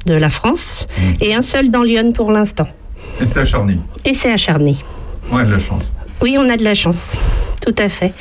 [0.06, 0.86] de la France
[1.20, 2.68] et un seul dans Lyon pour l'instant.
[3.20, 3.78] Et c'est à Charny.
[4.04, 4.82] Et c'est à Charny.
[5.30, 5.92] On a de la chance.
[6.22, 7.12] Oui, on a de la chance.
[7.64, 8.12] Tout à fait.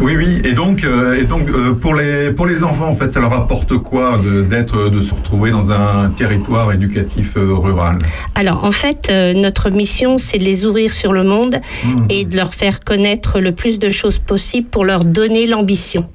[0.00, 0.38] Oui, oui.
[0.44, 3.34] Et donc, euh, et donc euh, pour, les, pour les enfants, en fait, ça leur
[3.34, 7.98] apporte quoi de, d'être, de se retrouver dans un territoire éducatif euh, rural?
[8.34, 12.06] Alors, en fait, euh, notre mission, c'est de les ouvrir sur le monde Mhm.
[12.08, 16.06] et de leur faire connaître le plus de choses possible pour leur donner l'ambition.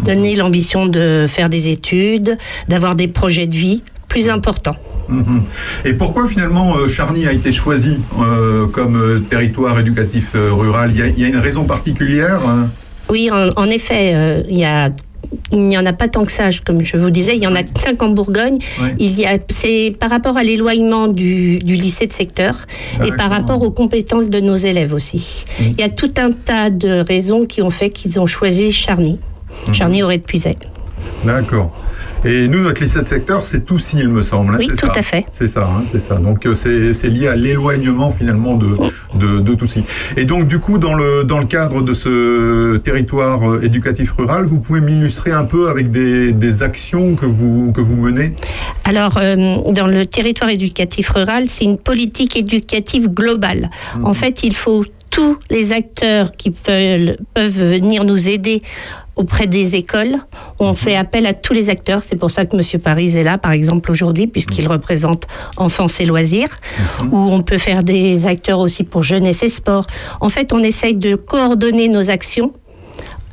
[0.00, 2.36] Donner l'ambition de faire des études,
[2.68, 4.76] d'avoir des projets de vie plus importants.
[5.08, 5.44] Mhm.
[5.84, 10.90] Et pourquoi finalement euh, Charny a été choisi euh, comme euh, territoire éducatif rural?
[10.94, 12.68] Il y, a, il y a une raison particulière hein?
[13.10, 14.90] Oui, en, en effet, euh, il y a
[15.52, 17.54] il n'y en a pas tant que ça, comme je vous disais, il y en
[17.54, 18.58] a cinq en Bourgogne.
[18.80, 18.88] Oui.
[18.98, 22.66] Il y a, c'est par rapport à l'éloignement du, du lycée de secteur
[23.04, 25.44] et par rapport aux compétences de nos élèves aussi.
[25.60, 29.18] Il y a tout un tas de raisons qui ont fait qu'ils ont choisi Charny.
[29.72, 30.56] Charny aurait de Puisel.
[31.24, 31.76] D'accord.
[32.24, 34.54] Et nous, notre lycée de secteur, c'est Toussy, il me semble.
[34.54, 35.24] hein, Oui, tout ça à fait.
[35.30, 36.16] C'est ça, hein, c'est ça.
[36.16, 38.76] Donc euh, c'est lié à l'éloignement finalement de,
[39.14, 39.84] de, de Toussy.
[40.16, 44.44] Et donc du coup, dans le, dans le cadre de ce territoire euh, éducatif rural,
[44.46, 48.34] vous pouvez m'illustrer un peu avec des, des actions que vous, que vous menez?
[48.84, 49.36] Alors, euh,
[49.72, 53.70] dans le territoire éducatif rural, c'est une politique éducative globale.
[54.02, 58.62] En fait, il faut tous les acteurs qui peuvent, peuvent venir nous aider
[59.18, 60.16] auprès des écoles.
[60.58, 62.02] On fait appel à tous les acteurs.
[62.02, 62.80] C'est pour ça que M.
[62.80, 66.60] Paris est là, par exemple, aujourd'hui, puisqu'il représente Enfance et Loisirs,
[67.12, 69.86] où on peut faire des acteurs aussi pour jeunesse et sport.
[70.20, 72.52] En fait, on essaye de coordonner nos actions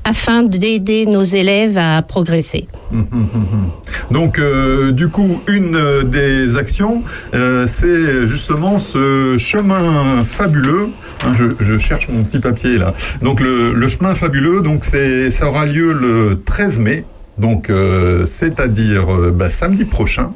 [0.05, 2.67] afin d'aider nos élèves à progresser.
[4.11, 7.01] Donc, euh, du coup, une des actions,
[7.33, 10.89] euh, c'est justement ce chemin fabuleux.
[11.23, 12.93] Hein, je, cherche mon petit papier là.
[13.21, 17.05] Donc, le, chemin fabuleux, donc ça aura lieu le 13 mai.
[17.37, 20.31] Donc, euh, c'est-à-dire bah, samedi prochain.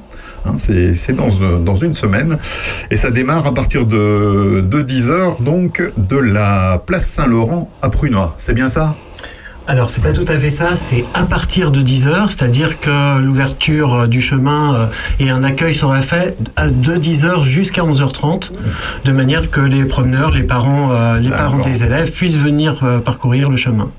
[0.45, 2.37] Hein, c'est, dans une semaine.
[2.91, 8.33] Et ça démarre à partir de, de 10h, donc de la place Saint-Laurent à Prunois.
[8.37, 8.95] C'est bien ça?
[9.69, 13.93] Alors, c'est pas tout à fait ça, c'est à partir de 10h, c'est-à-dire que l'ouverture
[13.93, 14.87] euh, du chemin euh,
[15.19, 18.51] et un accueil sera fait de 10h jusqu'à 11h30,
[19.05, 23.51] de manière que les promeneurs, les parents, euh, les parents des élèves puissent venir parcourir
[23.51, 23.91] le chemin.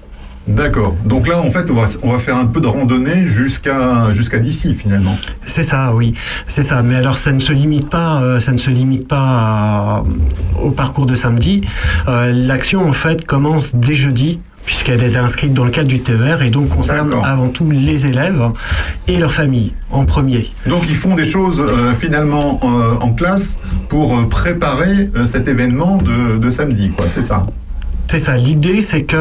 [0.49, 0.97] D'accord.
[1.05, 4.39] Donc là, en fait, on va, on va faire un peu de randonnée jusqu'à jusqu'à
[4.39, 5.15] d'ici, finalement.
[5.45, 6.15] C'est ça, oui,
[6.47, 6.83] c'est ça.
[6.83, 10.05] Mais alors, ça ne se limite pas, euh, ça ne se limite pas à-
[10.61, 11.61] au parcours de samedi.
[12.09, 14.41] Euh, L'action, en fait, commence dès jeudi
[14.71, 18.41] puisqu'elle est inscrite dans le cadre du TER et donc concerne avant tout les élèves
[19.09, 20.49] et leurs familles en premier.
[20.69, 23.59] Donc ils font des choses euh, finalement euh, en classe
[23.89, 27.07] pour euh, préparer cet événement de, de samedi, quoi.
[27.09, 27.43] C'est ça?
[28.11, 28.37] C'est ça.
[28.37, 29.17] L'idée, c'est que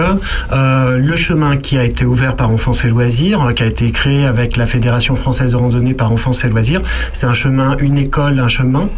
[0.52, 3.92] euh, le chemin qui a été ouvert par Enfance et Loisirs, euh, qui a été
[3.92, 6.82] créé avec la Fédération française de randonnée par Enfance et Loisirs,
[7.14, 8.90] c'est un chemin, une école, un chemin.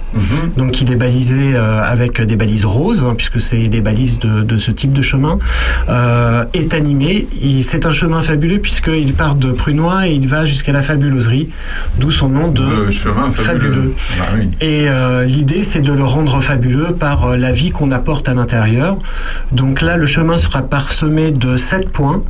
[0.55, 4.43] Donc, il est balisé euh, avec des balises roses, hein, puisque c'est des balises de,
[4.43, 5.39] de ce type de chemin.
[5.89, 7.27] Euh, est animé.
[7.41, 11.49] Il- C'est un chemin fabuleux puisqu'il part de Prunois et il va jusqu'à la fabuloserie,
[11.99, 13.93] d'où son nom de chemin fabuleux.
[14.19, 14.49] Bah oui.
[14.61, 14.87] et
[15.25, 18.97] l'idée, c'est de le rendre fabuleux par la vie qu'on apporte à l'intérieur.
[19.51, 22.23] Donc là, le chemin sera parsemé de sept points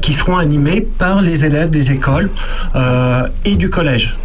[0.00, 2.30] qui seront animés par les élèves des écoles
[2.74, 4.16] euh, et du collège.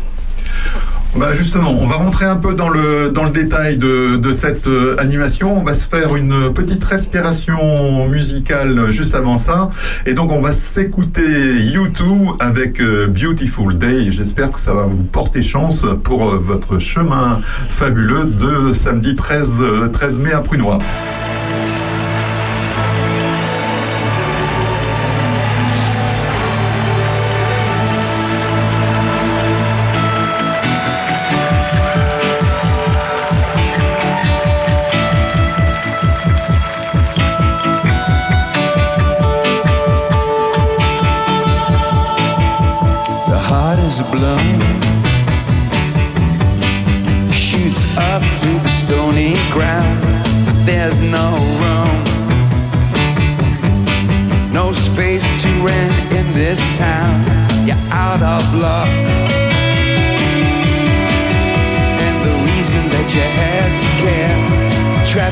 [1.16, 4.66] Bah justement, on va rentrer un peu dans le, dans le détail de, de cette
[4.66, 5.56] euh, animation.
[5.56, 9.68] On va se faire une petite respiration musicale juste avant ça.
[10.08, 14.10] Et donc, on va s'écouter U2 avec euh, Beautiful Day.
[14.10, 17.40] J'espère que ça va vous porter chance pour votre chemin
[17.70, 20.80] fabuleux de samedi 13, euh, 13 mai à Prunois.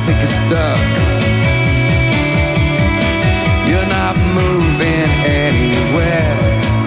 [0.03, 0.81] Traffic is stuck.
[3.69, 5.11] You're not moving
[5.45, 6.37] anywhere.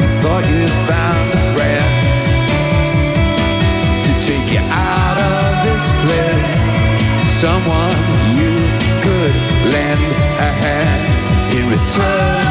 [0.00, 1.90] You thought you found a friend
[4.04, 6.56] to take you out of this place.
[7.38, 7.94] Someone
[8.34, 8.54] you
[9.04, 9.34] could
[9.72, 10.04] lend
[10.40, 12.43] a hand in return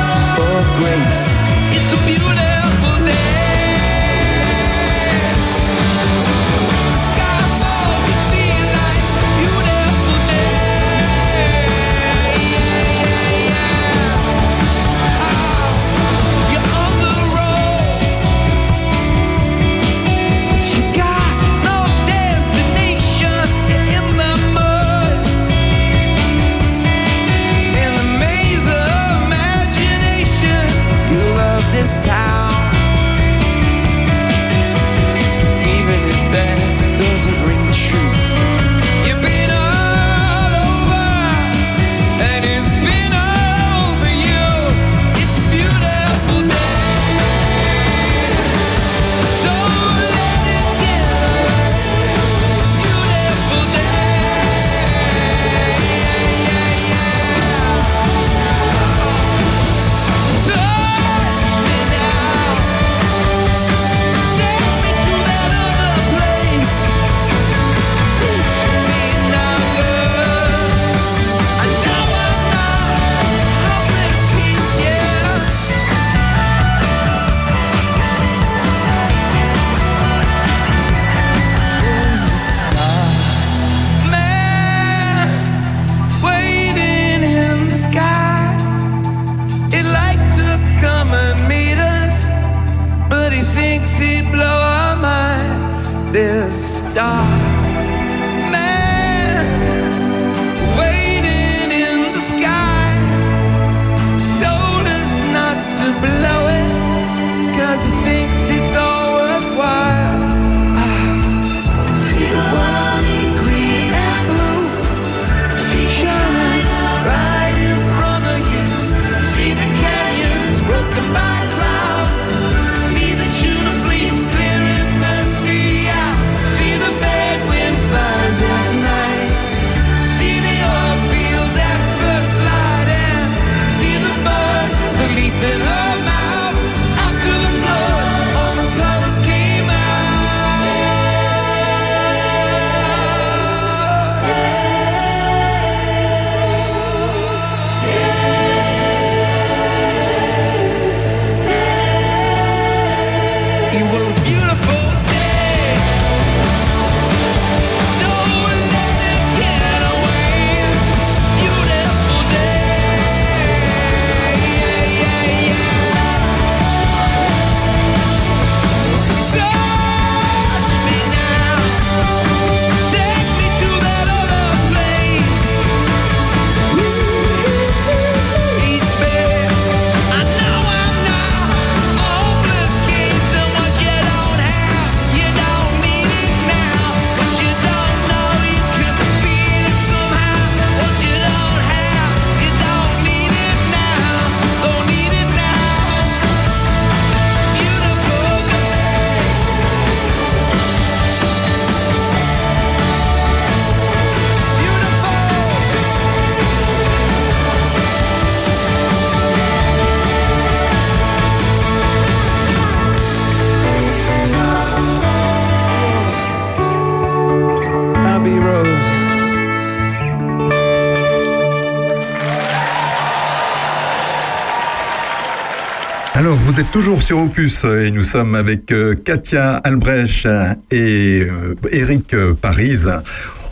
[226.54, 230.28] vous êtes toujours sur Opus et nous sommes avec euh, Katia Albrecht
[230.70, 232.84] et euh, Eric Paris.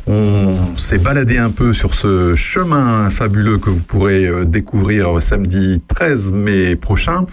[0.05, 5.81] On s'est baladé un peu sur ce chemin fabuleux que vous pourrez euh, découvrir samedi
[5.87, 7.25] 13 mai prochain.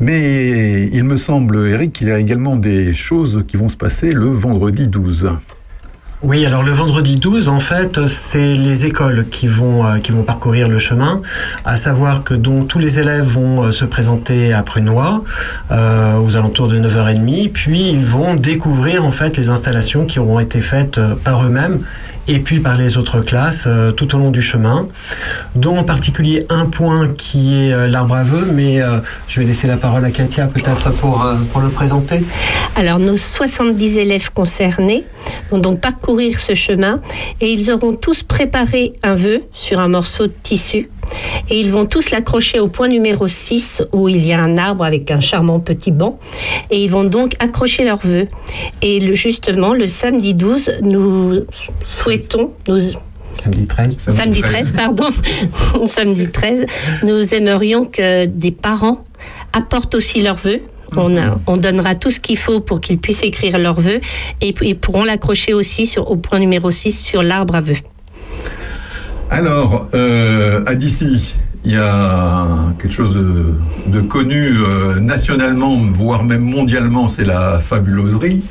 [0.00, 4.10] Mais il me semble, Eric, qu'il y a également des choses qui vont se passer
[4.10, 5.30] le vendredi 12.
[6.28, 10.24] Oui, alors le vendredi 12, en fait, c'est les écoles qui vont, euh, qui vont
[10.24, 11.22] parcourir le chemin,
[11.64, 15.22] à savoir que donc tous les élèves vont euh, se présenter à Prunois
[15.70, 20.40] euh, aux alentours de 9h30, puis ils vont découvrir en fait les installations qui auront
[20.40, 21.78] été faites par eux-mêmes
[22.28, 24.88] et puis par les autres classes euh, tout au long du chemin,
[25.54, 28.98] dont en particulier un point qui est euh, l'arbre à vœux, mais euh,
[29.28, 32.24] je vais laisser la parole à Katia peut-être pour, pour le présenter.
[32.74, 35.04] Alors, nos 70 élèves concernés
[35.50, 37.00] vont donc parcourir ce chemin
[37.40, 40.88] et ils auront tous préparé un vœu sur un morceau de tissu.
[41.50, 44.84] Et ils vont tous l'accrocher au point numéro 6 où il y a un arbre
[44.84, 46.18] avec un charmant petit banc.
[46.70, 48.28] Et ils vont donc accrocher leur vœu.
[48.82, 51.40] Et le- justement, le samedi 12, nous
[51.84, 52.80] souhaitons, nous,
[53.32, 53.96] Samedi 13.
[53.98, 55.08] Samedi 13, pardon.
[55.86, 56.66] Samedi 13,
[57.04, 59.04] nous aimerions que des parents
[59.52, 60.62] apportent aussi leurs vœux.
[60.96, 64.00] On, a- on donnera tout ce qu'il faut pour qu'ils puissent écrire leurs vœux
[64.40, 67.76] et ils pourront l'accrocher aussi sur, au point numéro 6 sur l'arbre à vœux.
[69.30, 71.34] Alors, euh, à d'ici,
[71.66, 72.46] il y a
[72.78, 73.18] quelque chose
[73.86, 78.42] de, connu euh, nationalement, voire même mondialement, c'est la fabuloserie.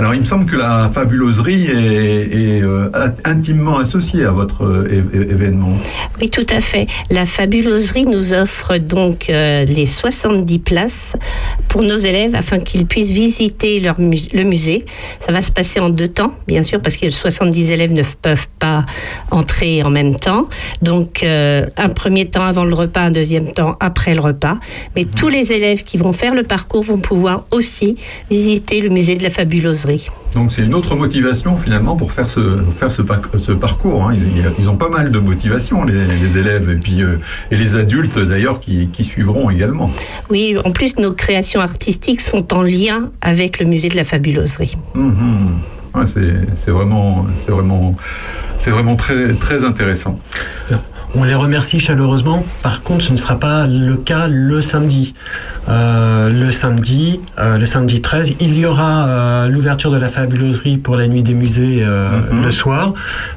[0.00, 2.90] Alors, il me semble que la fabuloserie est, euh,
[3.24, 5.76] intimement associée à votre euh, événement.
[6.20, 6.88] Oui, tout à fait.
[7.08, 11.12] La fabuloserie nous offre donc les 70 places
[11.68, 14.86] pour nos élèves afin qu'ils puissent visiter leur le musée.
[15.24, 18.48] Ça va se passer en deux temps, bien sûr, parce que 70 élèves ne peuvent
[18.58, 18.84] pas
[19.30, 20.48] entrer en même temps.
[20.82, 24.56] Donc, un premier temps avant le repas, un deuxième temps après le repas.
[24.94, 27.96] Mais tous les élèves qui vont faire le parcours vont pouvoir aussi
[28.30, 30.06] visiter le musée de la fabuloserie.
[30.34, 34.04] Donc, c'est une autre motivation finalement pour faire ce, faire ce, par- ce parcours.
[34.08, 34.14] hein.
[34.14, 34.26] Ils,
[34.58, 37.18] ils ont pas mal de motivation, les, les élèves, et puis euh,
[37.50, 39.90] et les adultes d'ailleurs qui, qui suivront également.
[40.30, 44.76] Oui, en plus, nos créations artistiques sont en lien avec le musée de la fabuloserie.
[44.94, 45.58] Mhm.
[45.94, 47.96] Ouais, c'est c'est vraiment, c'est vraiment,
[48.58, 50.18] c'est vraiment très, très intéressant.
[51.18, 52.44] On les remercie chaleureusement.
[52.62, 55.14] Par contre, ce ne sera pas le cas le samedi.
[55.66, 60.76] Euh, le samedi, euh, le samedi 13, il y aura euh, l'ouverture de la fabuloserie
[60.76, 62.42] pour la nuit des musées Mhm.
[62.44, 62.92] le soir.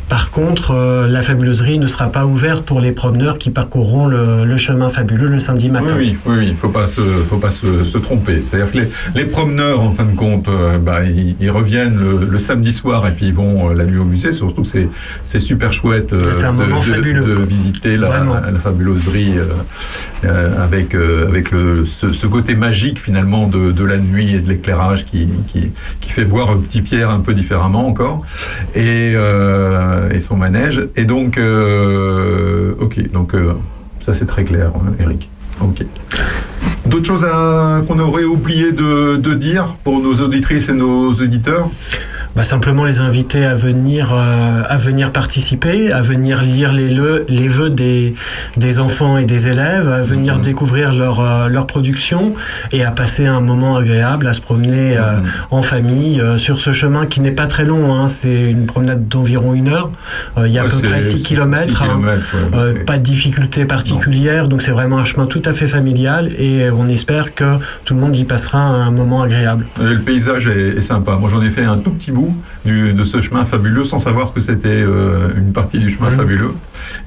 [0.09, 4.57] Par contre, la fabuloserie ne sera pas ouverte pour les promeneurs qui parcourront le, le
[4.57, 5.95] chemin fabuleux le samedi matin.
[5.97, 6.99] Oui, oui, oui, il faut pas se,
[7.29, 8.41] faut pas se, se tromper.
[8.41, 10.49] C'est-à-dire que les, les promeneurs, en fin de compte,
[10.83, 14.03] bah, ils, ils reviennent le, le samedi soir et puis ils vont la nuit au
[14.05, 14.31] musée.
[14.33, 14.89] Surtout, c'est,
[15.39, 17.23] super chouette C'est un moment de- fabuleux.
[17.23, 19.45] de visiter la, fabuloserie euh,
[20.25, 24.41] euh, avec, euh, avec le, ce, ce côté magique finalement de, de la nuit et
[24.41, 28.21] de l'éclairage qui, qui, qui fait voir Petit Pierre un peu différemment encore
[28.75, 30.87] et, euh, et son manège.
[30.95, 33.33] Et donc, ok, donc
[33.99, 35.29] ça c'est très clair, Eric.
[35.61, 35.85] Ok.
[36.85, 41.69] D'autres choses à- qu'on aurait oublié de, de dire pour nos auditrices et nos auditeurs?
[42.39, 47.23] Bah, simplement les inviter à venir, euh, à venir participer, à venir lire les, le-
[47.27, 48.13] les vœux des,
[48.55, 52.35] des enfants et des élèves, à venir découvrir leur, euh, leur production
[52.71, 55.19] et à passer un moment agréable, à se promener euh,
[55.51, 57.93] en famille sur ce chemin qui n'est pas très long.
[57.93, 58.07] hein.
[58.07, 59.91] c'est une promenade d'environ une heure.
[60.37, 61.83] Il y a à peu près 6 c'est- km.
[61.99, 66.29] ouais, c'est- pas de difficulté particulière, donc c'est vraiment un chemin tout à fait familial
[66.39, 69.65] et on espère que tout le monde y passera un moment agréable.
[69.81, 71.17] Le paysage est, est sympa.
[71.17, 72.27] Moi, j'en ai fait un tout petit bout
[72.65, 75.89] du- de ce chemin fabuleux sans savoir que c'était euh, une partie du Mmh.
[75.89, 76.51] chemin fabuleux.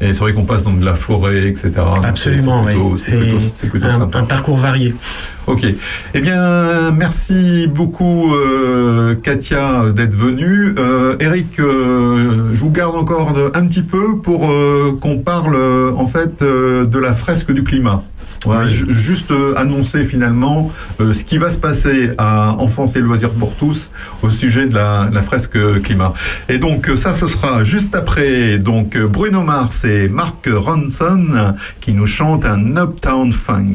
[0.00, 1.70] Et c'est vrai qu'on passe dans de la forêt, etc.
[2.04, 2.64] Absolument,
[2.96, 3.52] c'est plutôt- oui.
[3.60, 4.18] Plutôt, plutôt un, sympa.
[4.18, 4.94] un parcours varié.
[5.46, 5.64] Ok.
[6.14, 10.74] Eh bien, merci beaucoup, euh, Katia, d'être venue.
[10.78, 14.50] Euh, Eric, euh, je vous garde encore de- un petit peu pour
[15.00, 15.56] qu'on parle,
[15.96, 18.02] en fait, de la fresque du climat.
[18.44, 20.70] Voilà, ju- juste euh, annoncer finalement
[21.00, 23.90] euh, ce qui va se passer à Enfance et Loisirs pour tous
[24.22, 26.12] au sujet de la, la fresque climat.
[26.48, 31.54] Et donc euh, ça, ce sera juste après donc euh, Bruno Mars et Mark Ronson
[31.80, 33.74] qui nous chantent un Uptown Funk.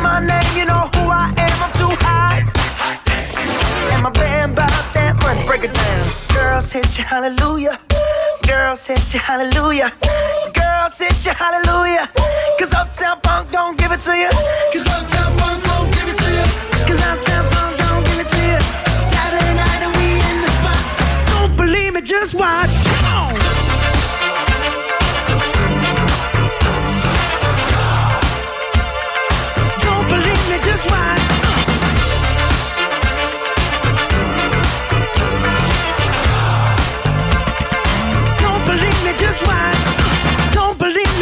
[0.00, 1.56] Say my name, you know who I am.
[1.60, 2.40] I'm too hot.
[3.92, 5.44] And my band that money.
[5.46, 6.04] Break it down.
[6.32, 7.78] Girls hit you, hallelujah.
[8.46, 9.92] Girls hit you, hallelujah.
[10.54, 12.08] Girls hit you, hallelujah.
[12.58, 14.30] Cause Uptown Funk don't give it to you.
[14.72, 16.46] Cause Uptown Funk don't give it to you.
[16.88, 18.60] Cause Uptown Funk don't give it to you.
[19.12, 20.82] Saturday night and we in the spot.
[21.28, 22.89] Don't believe me, just watch.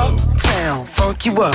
[0.00, 1.54] Uptown, funk you up.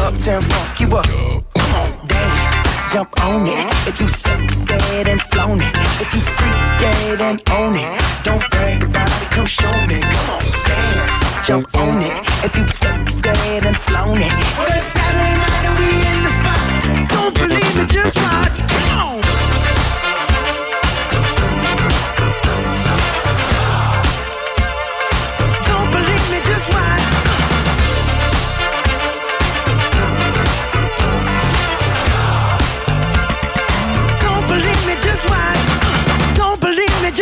[0.00, 1.04] Uptown, funk you up.
[1.04, 3.66] Come on, dance, jump on it.
[3.86, 8.82] If you sexed and flown it, if you freak dead and own it, don't brag
[8.82, 9.30] about it.
[9.30, 10.00] Come show me.
[10.00, 12.16] Come on, dance, jump on it.
[12.42, 17.08] If you sexed and flown it, well it's Saturday night and we in the spot.
[17.10, 18.21] Don't believe me, just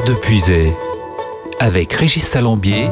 [0.00, 0.72] Terre de Puisay,
[1.58, 2.88] avec Régis Salambier,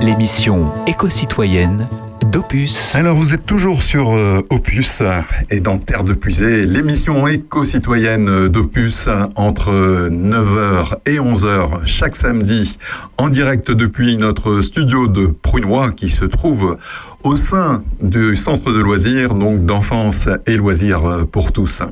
[0.00, 1.86] l'émission éco-citoyenne
[2.26, 2.94] d'Opus.
[2.94, 5.02] Alors vous êtes toujours sur euh, Opus
[5.50, 9.70] et dans Terre de Puisée, l'émission éco-citoyenne d'Opus entre
[10.10, 12.78] 9h et 11h chaque samedi
[13.16, 16.76] en direct depuis notre studio de Prunois qui se trouve
[17.24, 21.82] au sein du centre de loisirs, donc d'enfance et loisirs euh, pour tous.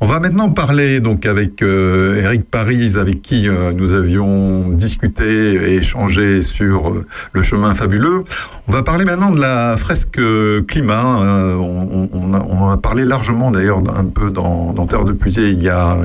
[0.00, 5.54] On va maintenant parler donc avec euh, Eric Paris, avec qui euh, nous avions discuté
[5.54, 8.24] et échangé sur euh, le chemin fabuleux.
[8.68, 10.20] On va parler maintenant de la fresque
[10.66, 11.22] climat.
[11.22, 15.96] Euh, on, a, parlé largement d'ailleurs un peu dans, Terre de Puisée il y a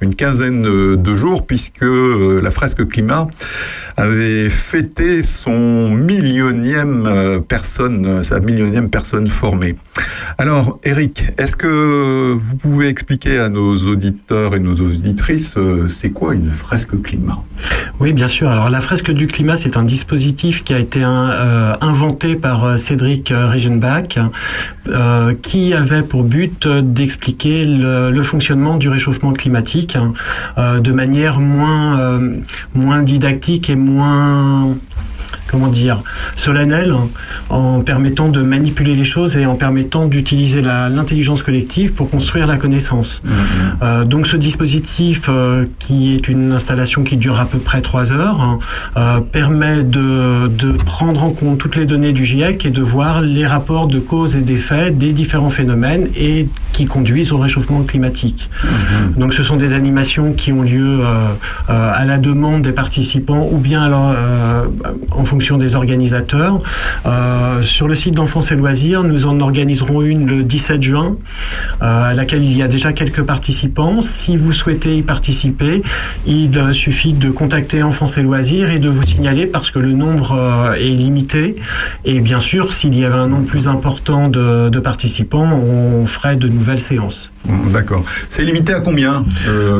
[0.00, 3.26] une quinzaine de jours, puisque euh, la fresque climat
[3.96, 9.76] avait fêté son millionième euh, personne, euh, sa millionième personne formée.
[10.38, 16.10] Alors, Eric, est-ce que vous pouvez expliquer à nos auditeurs et nos auditrices, euh, c'est
[16.10, 17.38] quoi une fresque climat?
[18.00, 18.50] Oui, bien sûr.
[18.50, 23.32] Alors la fresque du climat, c'est un dispositif qui a été euh, inventé par Cédric
[23.32, 30.12] euh, qui avait pour but d'expliquer le, fonctionnement du réchauffement climatique hein,
[30.80, 32.20] de manière moins,
[32.74, 34.76] moins didactique et moins
[35.46, 36.02] comment dire,
[36.34, 37.08] solennelle, hein,
[37.50, 42.56] en permettant de manipuler les choses et en permettant d'utiliser l'intelligence collective pour construire la
[42.56, 43.22] connaissance.
[43.82, 48.12] Euh, donc ce dispositif, euh, qui est une installation qui dure à peu près trois
[48.12, 48.58] heures, hein,
[48.96, 53.22] euh, permet de, de prendre en compte toutes les données du GIEC et de voir
[53.22, 58.50] les rapports de cause et d'effet des différents phénomènes et qui conduisent au réchauffement climatique.
[59.16, 61.00] Donc ce sont des animations qui ont lieu
[61.68, 64.14] à la demande des participants ou bien alors
[65.16, 66.60] en fonction des organisateurs.
[67.06, 71.16] Euh, sur le site d'Enfance et Loisirs, nous en organiserons une le 17 juin,
[71.82, 74.00] euh, à laquelle il y a déjà quelques participants.
[74.00, 75.82] Si vous souhaitez y participer,
[76.26, 79.92] il euh, suffit de contacter Enfance et Loisirs et de vous signaler parce que le
[79.92, 81.56] nombre euh, est limité.
[82.04, 86.36] Et bien sûr, s'il y avait un nombre plus important de, de participants, on ferait
[86.36, 87.32] de nouvelles séances.
[87.72, 88.04] D'accord.
[88.28, 89.24] C'est limité à combien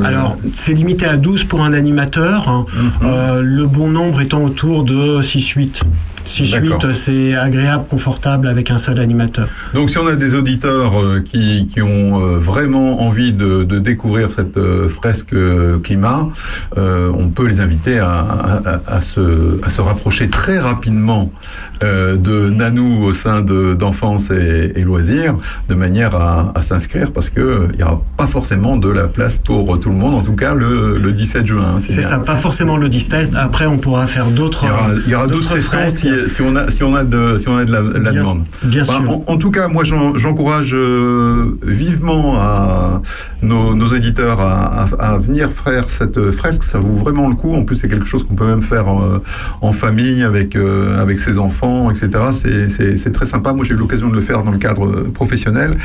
[0.04, 2.66] Alors, c'est limité à 12 pour un animateur, hein.
[3.02, 6.15] Euh, le bon nombre étant autour de 6-8.
[6.26, 6.92] 6-8, D'accord.
[6.92, 9.48] c'est agréable, confortable avec un seul animateur.
[9.74, 13.78] Donc si on a des auditeurs euh, qui, qui ont euh, vraiment envie de, de
[13.78, 15.34] découvrir cette euh, fresque
[15.82, 16.28] climat,
[16.76, 21.30] on peut les inviter à, à- à- à se, à se rapprocher très rapidement
[21.82, 25.36] de Nanou au sein de- d'enfance et, et loisirs,
[25.68, 29.38] de manière à, s'inscrire parce que euh, il n'y aura pas forcément de la place
[29.38, 31.74] pour tout le monde, en tout cas le, le 17 juin.
[31.76, 33.34] hein, C'est ça, pas forcément le 17.
[33.36, 34.64] Après, on pourra faire d'autres.
[35.06, 36.06] Il y aura, d'autres fresques.
[36.26, 38.44] Si, on a, si on a de, si on a de la, la Bien- demande.
[38.64, 39.10] bien Bah, sûr.
[39.10, 43.02] En, en tout cas, moi, j'en- j'encourage euh, vivement à
[43.42, 46.62] nos, nos éditeurs à, à- à venir faire cette fresque.
[46.62, 47.54] Ça vaut vraiment le coup.
[47.54, 49.22] En plus, c'est quelque chose qu'on peut même faire euh,
[49.60, 52.08] en famille avec euh, avec ses enfants, etc.
[52.32, 53.52] C'est- très sympa.
[53.52, 55.76] Moi, j'ai eu l'occasion de le faire dans le cadre professionnel,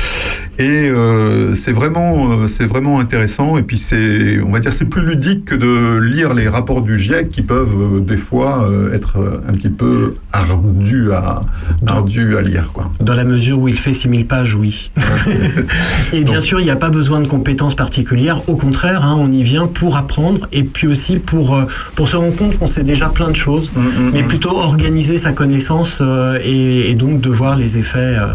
[0.58, 3.56] et euh, c'est vraiment euh, c'est vraiment intéressant.
[3.58, 6.98] Et puis c'est, on va dire, c'est plus ludique que de lire les rapports du
[6.98, 11.42] GIEC qui peuvent euh, des fois euh, être euh, un petit peu ardus à
[11.86, 12.90] ardus à lire, quoi.
[13.00, 14.90] Dans la mesure où il fait 6000 pages, oui.
[16.12, 18.42] et bien sûr, il n'y a pas besoin de compétences particulières.
[18.48, 22.16] Au contraire, hein, on y vient pour apprendre et puis aussi pour, euh, pour se
[22.16, 23.72] rendre compte qu'on sait déjà plein de choses,
[24.12, 28.26] mais plutôt organiser sa connaissance euh, et, et donc de voir les effets euh,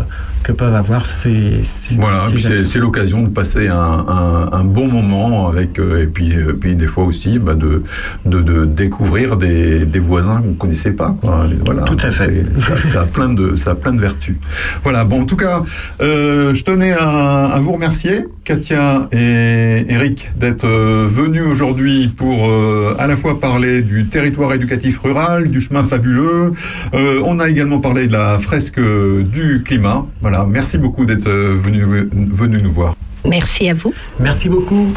[0.43, 1.63] que peuvent avoir ces.
[1.63, 2.23] ces Voilà,
[2.63, 3.75] c'est, l'occasion de passer un,
[4.07, 7.83] un- un bon moment avec, euh, et puis, euh, puis des fois aussi bah, de,
[8.25, 11.15] de, de découvrir des, des voisins qu'on ne connaissait pas.
[11.19, 11.47] Quoi.
[11.51, 12.43] Et Voilà, Tout à fait.
[12.57, 14.35] Ça, ça a plein de, ça a plein de vertus.
[14.83, 15.61] Voilà, bon, en tout cas,
[16.01, 22.47] euh, je tenais à, à vous remercier, Katia et Eric, d'être euh, venus aujourd'hui pour
[22.47, 26.51] euh, à la fois parler du territoire éducatif rural, du chemin fabuleux.
[26.93, 30.05] Euh, on a également parlé de la fresque du climat.
[30.21, 31.83] Voilà, merci beaucoup d'être venu,
[32.31, 32.95] venu nous voir.
[33.25, 33.93] Merci à vous.
[34.19, 34.93] Merci beaucoup.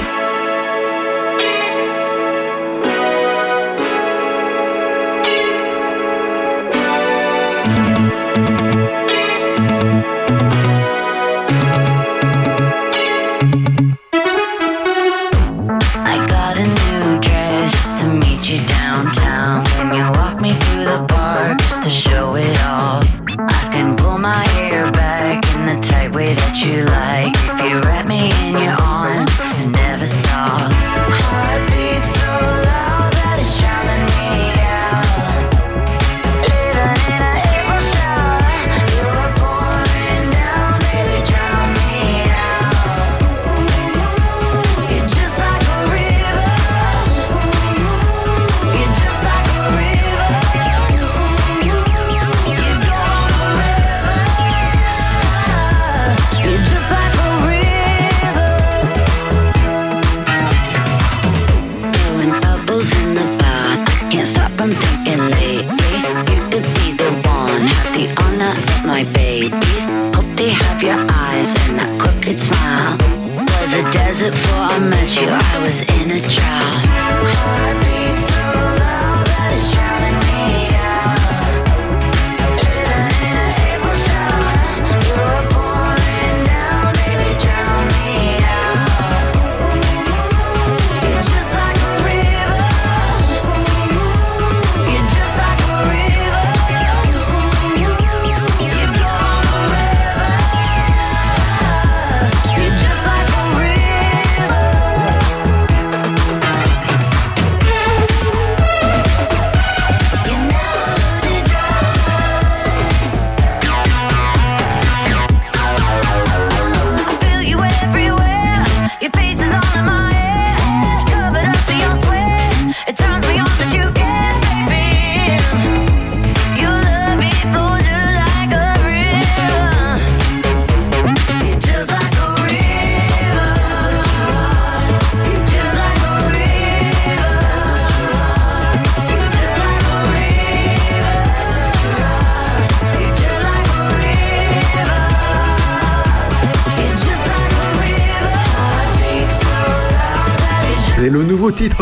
[75.17, 77.80] you, I was in a drought.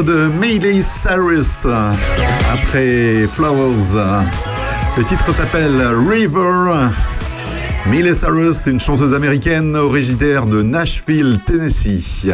[0.03, 1.67] de Mayday Cyrus
[2.53, 3.97] après Flowers.
[4.97, 6.89] Le titre s'appelle River.
[7.87, 12.33] Miley Cyrus, une chanteuse américaine originaire de Nashville, Tennessee.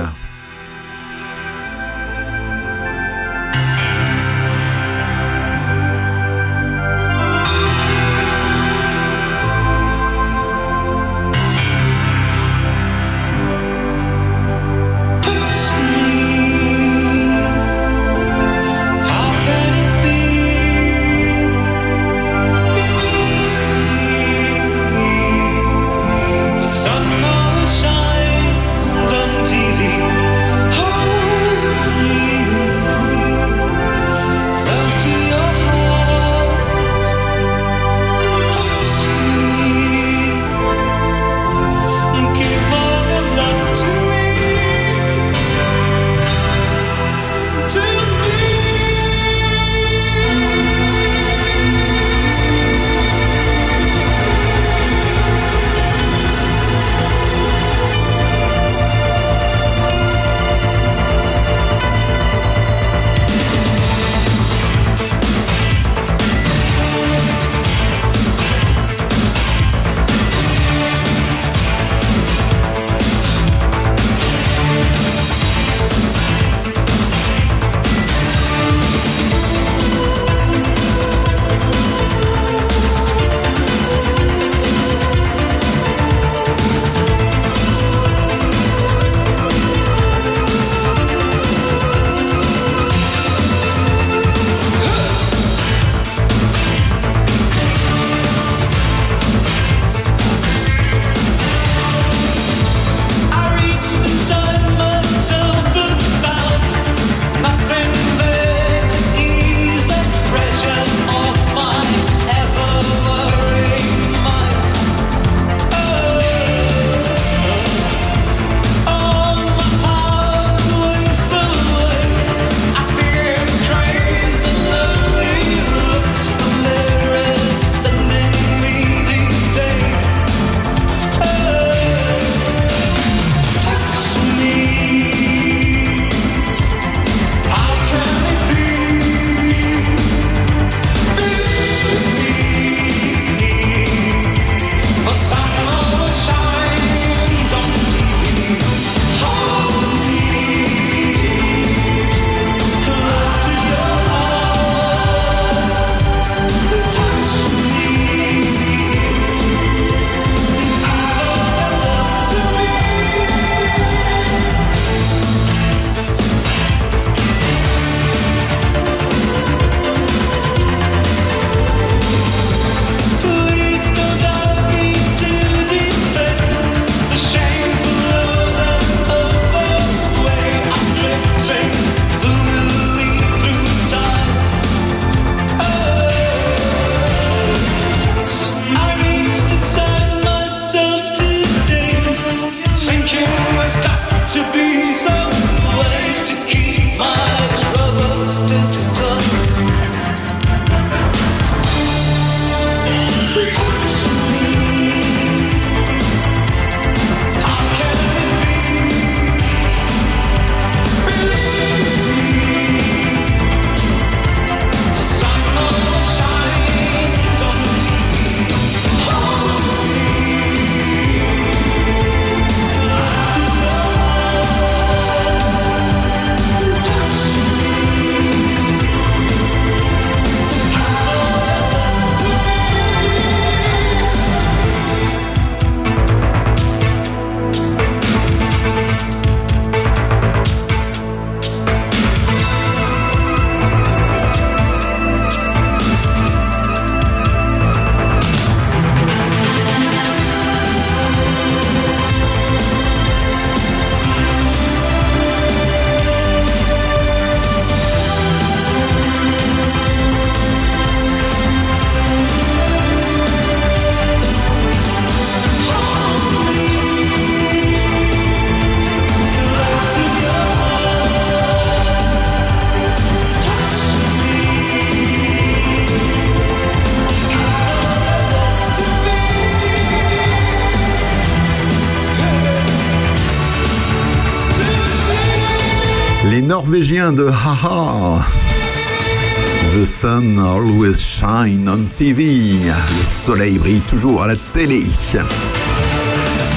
[289.74, 292.55] The sun always on TV.
[292.66, 294.82] Le soleil brille toujours à la télé.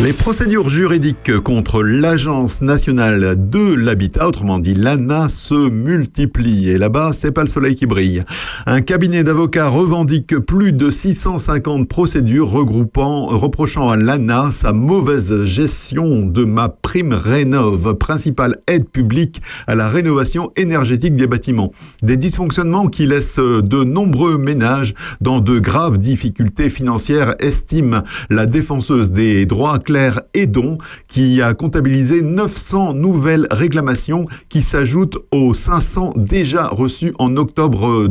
[0.02, 6.70] Les procédures juridiques contre l'Agence nationale de l'habitat, autrement dit l'ANA, se multiplient.
[6.70, 8.24] Et là-bas, c'est pas le soleil qui brille.
[8.70, 16.26] Un cabinet d'avocats revendique plus de 650 procédures regroupant, reprochant à l'ANA sa mauvaise gestion
[16.26, 21.72] de ma prime rénove, principale aide publique à la rénovation énergétique des bâtiments.
[22.04, 29.12] Des dysfonctionnements qui laissent de nombreux ménages dans de graves difficultés financières, estime la défenseuse
[29.12, 30.78] des droits Claire Edon,
[31.08, 38.08] qui a comptabilisé 900 nouvelles réclamations qui s'ajoutent aux 500 déjà reçues en octobre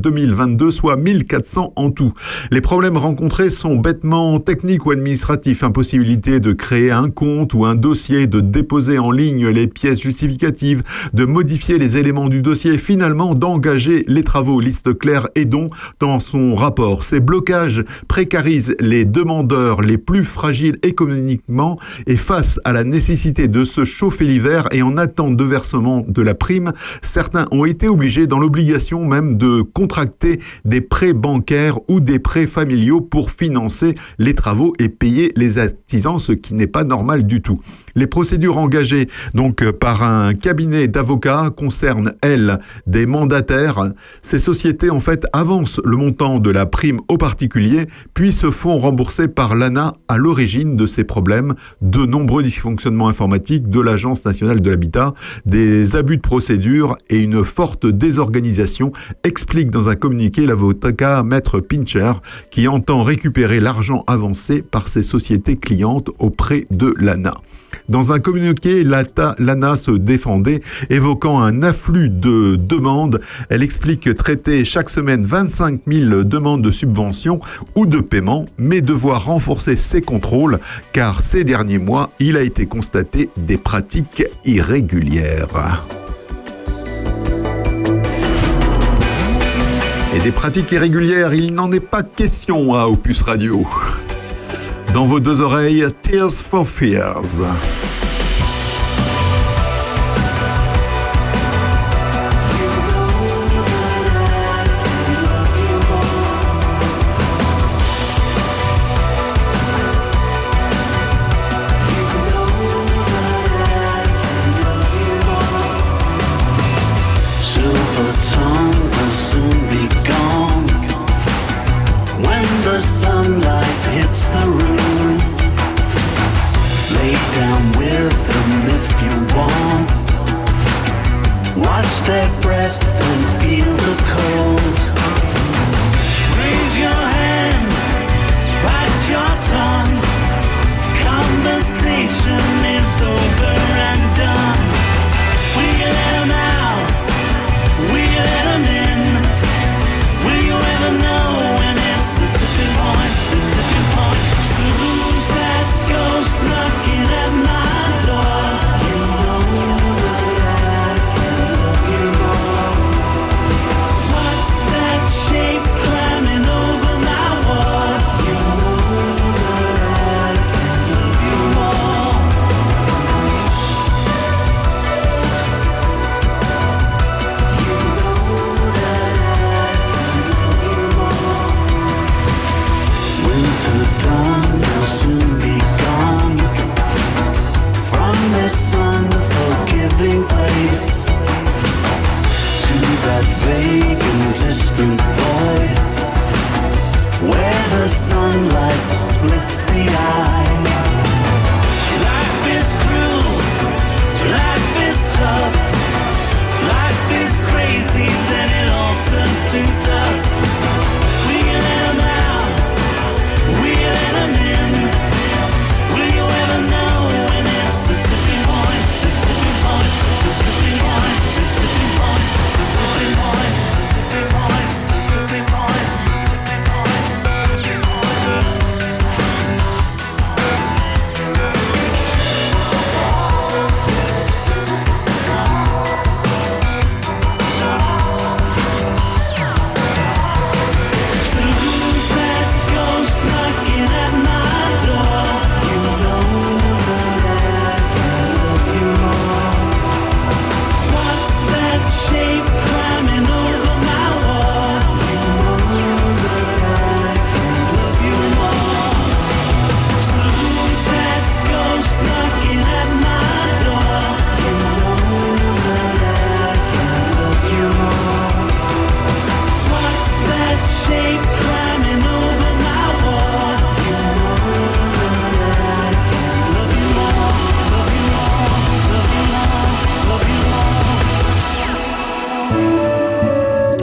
[0.54, 2.12] 2022, soit 1400 en tout.
[2.50, 5.62] Les problèmes rencontrés sont bêtement techniques ou administratifs.
[5.62, 10.82] Impossibilité de créer un compte ou un dossier, de déposer en ligne les pièces justificatives,
[11.12, 14.60] de modifier les éléments du dossier et finalement d'engager les travaux.
[14.60, 15.70] Liste Claire Edon
[16.00, 17.04] dans son rapport.
[17.04, 23.64] Ces blocages précarisent les demandeurs les plus fragiles économiquement et face à la nécessité de
[23.64, 28.26] se chauffer l'hiver et en attente de versement de la prime, certains ont été obligés
[28.26, 34.34] dans l'obligation même de contracter des prêts bancaires ou des prêts familiaux pour financer les
[34.34, 37.58] travaux et payer les artisans, ce qui n'est pas normal du tout.
[37.94, 43.92] Les procédures engagées donc par un cabinet d'avocats concernent, elles, des mandataires.
[44.22, 48.78] Ces sociétés, en fait, avancent le montant de la prime aux particuliers, puis se font
[48.78, 54.60] rembourser par l'ANA à l'origine de ces problèmes de nombreux dysfonctionnements informatiques de l'Agence nationale
[54.60, 55.14] de l'habitat,
[55.44, 58.92] des abus de procédure et une forte désorganisation,
[59.24, 62.12] explique dans un communiqué l'avocat Maître Pincher,
[62.50, 67.34] qui entend récupérer l'argent avancé par ses sociétés clientes auprès de l'ANA.
[67.88, 73.20] Dans un communiqué, l'ANA se défendait, évoquant un afflux de demandes.
[73.48, 77.40] Elle explique traiter chaque semaine 25 000 demandes de subventions
[77.76, 80.58] ou de paiement, mais devoir renforcer ses contrôles,
[80.92, 86.05] car ces derniers mois, il a été constaté des pratiques irrégulières.
[90.16, 93.66] Et des pratiques irrégulières, il n'en est pas question à Opus Radio.
[94.94, 97.42] Dans vos deux oreilles, Tears for Fears.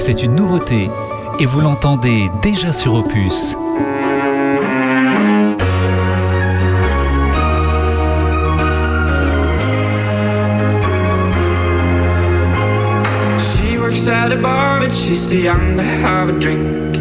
[0.06, 0.90] C'est une nouveauté
[1.40, 3.56] et vous l'entendez déjà sur Opus.
[13.40, 16.98] She works at a bar, but she's too young to have a drink.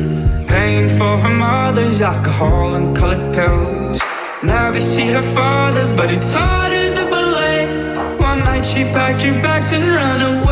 [0.47, 4.01] Paying for her mother's alcohol and colored pills.
[4.45, 7.67] Never see her father, but he taught her the ballet.
[8.19, 10.52] One night she packed her bags and ran away.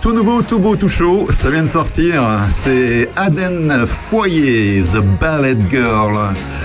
[0.00, 1.26] Tout nouveau, tout beau, tout chaud.
[1.30, 2.22] Ça vient de sortir.
[2.50, 6.16] C'est Aden Foyer, The Ballet Girl,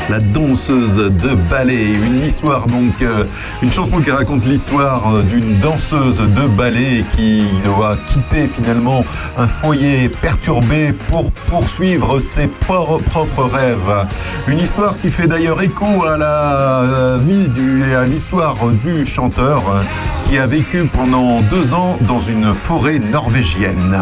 [0.10, 1.94] la danseuse de ballet.
[2.06, 3.24] Une histoire donc, euh,
[3.64, 9.04] une chanson qui raconte l'histoire euh, d'une danseuse de ballet qui doit quitter finalement
[9.36, 14.08] un foyer perturbé pour poursuivre ses propres rêves.
[14.48, 17.50] Une histoire qui fait d'ailleurs écho à la euh, vie
[17.90, 19.64] et à l'histoire du chanteur
[20.24, 23.98] qui a vécu pendant deux ans dans une forêt norvégienne.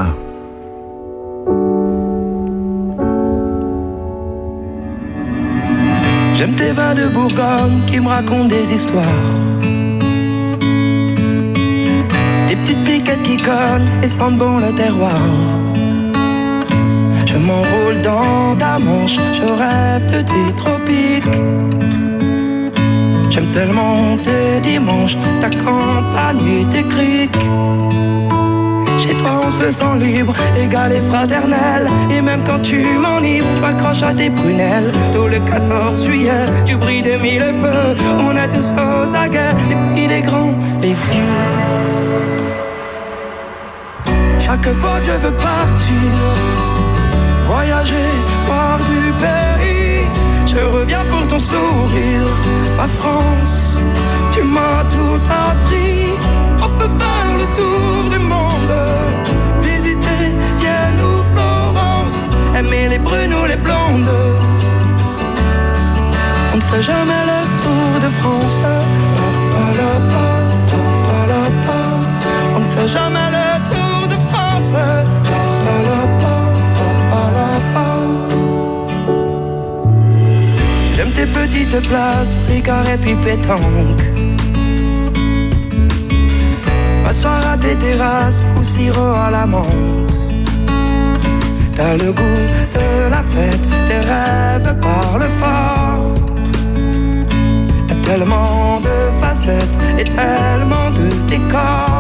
[6.36, 9.06] J'aime tes vins de Bourgogne qui me racontent des histoires.
[12.48, 15.22] Des petites piquettes qui cognent et sentent bon le terroir.
[17.26, 22.01] Je m'enroule dans ta manche, je rêve de tes tropiques.
[23.32, 27.40] J'aime tellement tes dimanches, ta campagne tes criques.
[29.02, 31.88] Chez toi on se sent libre, égal et fraternel.
[32.10, 34.92] Et même quand tu m'enivres, tu m'accroches à tes prunelles.
[35.14, 37.96] Tôt le 14 juillet, tu brilles de mille feux.
[38.20, 41.72] On est tous aux aguets, les petits, les grands, les vieux.
[44.40, 45.96] Chaque fois je veux partir
[47.44, 48.12] Voyager,
[48.46, 50.06] voir du pays.
[50.46, 52.28] Je reviens pour ton sourire
[52.88, 53.80] France,
[54.32, 56.14] tu m'as tout appris.
[56.64, 58.76] On peut faire le tour du monde.
[59.62, 62.24] Visiter Vienne ou Florence.
[62.58, 64.10] Aimer les brunes ou les blondes.
[66.54, 68.62] On ne fait jamais le tour de France.
[72.56, 74.74] On ne fait jamais le tour de France
[81.22, 84.02] Tes petites places, Ricard et puis pétanque
[87.04, 90.20] M'asseoir à tes terrasses ou sirop à la menthe.
[91.76, 92.42] T'as le goût
[92.74, 96.16] de la fête, tes rêves parlent fort.
[97.88, 101.91] T'as tellement de facettes et tellement de décors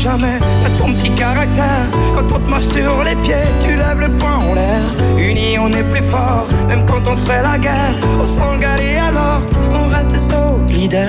[0.00, 1.86] jamais à ton petit caractère.
[2.14, 4.82] Quand on te marche sur les pieds, tu lèves le poing en l'air.
[5.18, 7.96] Unis, on est plus fort, même quand on se fait la guerre.
[8.18, 11.08] On s'engale et alors, on reste solidaire.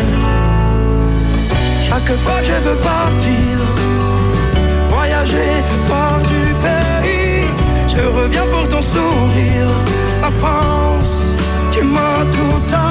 [1.82, 3.54] Chaque fois que je veux partir,
[4.90, 5.54] voyager,
[5.88, 7.48] voir du pays,
[7.88, 9.72] je reviens pour ton sourire.
[10.22, 11.16] La France,
[11.72, 12.91] tu m'as tout appris.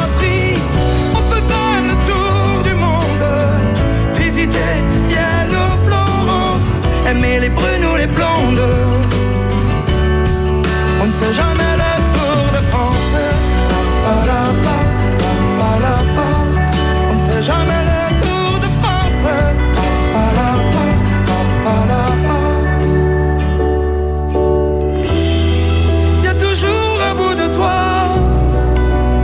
[7.10, 8.66] Aimer les brunes ou les blondes.
[11.00, 13.14] On ne fait jamais le tour de France.
[17.10, 19.22] On ne fait jamais le tour de France.
[21.64, 21.76] Pa.
[26.22, 27.78] Y a toujours un bout de toi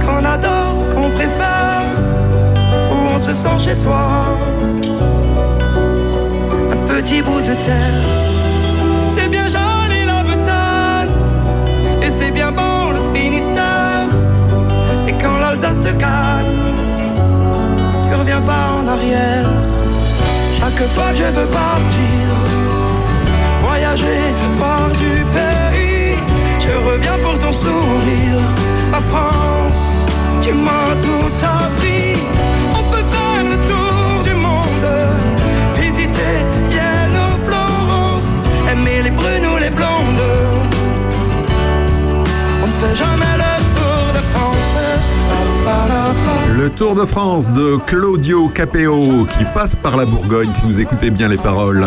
[0.05, 1.85] qu'on adore, qu'on préfère,
[2.91, 4.25] où on se sent chez soi.
[9.09, 11.11] C'est bien joli la Bretagne,
[12.03, 14.09] et c'est bien bon le Finistère.
[15.07, 16.57] Et quand l'Alsace te gagne,
[18.03, 19.49] tu reviens pas en arrière.
[20.59, 22.27] Chaque fois que je veux partir,
[23.63, 26.19] voyager, voir du pays,
[26.59, 28.41] je reviens pour ton sourire.
[28.91, 29.85] La France,
[30.43, 31.86] tu m'as tout appris.
[43.37, 44.77] Le tour de France.
[46.57, 51.11] Le Tour de France de Claudio Capeo qui passe par la Bourgogne si vous écoutez
[51.11, 51.87] bien les paroles.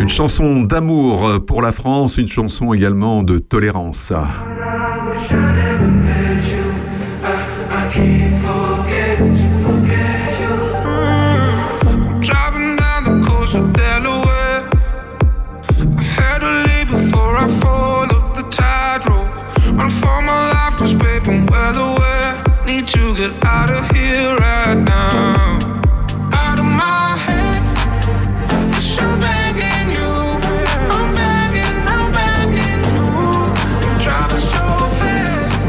[0.00, 4.12] Une chanson d'amour pour la France, une chanson également de tolérance.
[23.16, 25.58] Get out of here right now.
[26.32, 27.62] Out of my head.
[29.20, 30.12] Begging you.
[30.94, 33.06] I'm begging, I'm begging you.
[33.86, 34.64] I'm driving so
[34.98, 35.66] fast.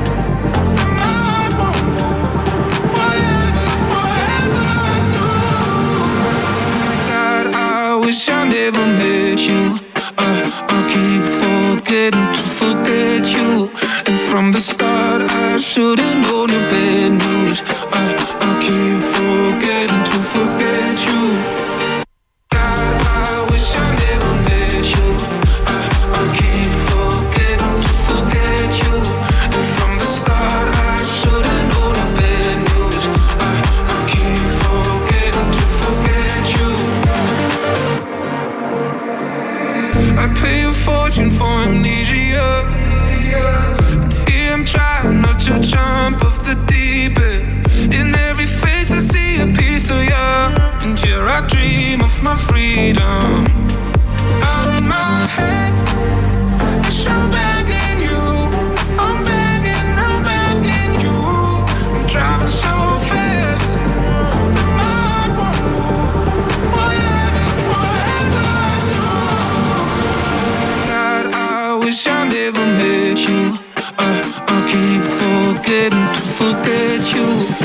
[0.98, 1.80] my heart won't
[4.58, 5.28] I do.
[7.10, 9.80] God, I wish I never met you.
[10.18, 10.42] Uh,
[10.76, 12.44] I keep forgetting to
[14.36, 17.62] from the start, I should've known your bad news.
[17.62, 21.55] Uh, I keep forgetting to forget you.
[75.66, 77.65] Forgetting to forget you.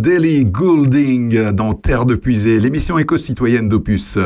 [0.00, 4.16] Daily Goulding dans Terre de Puisée, l'émission éco-citoyenne d'Opus.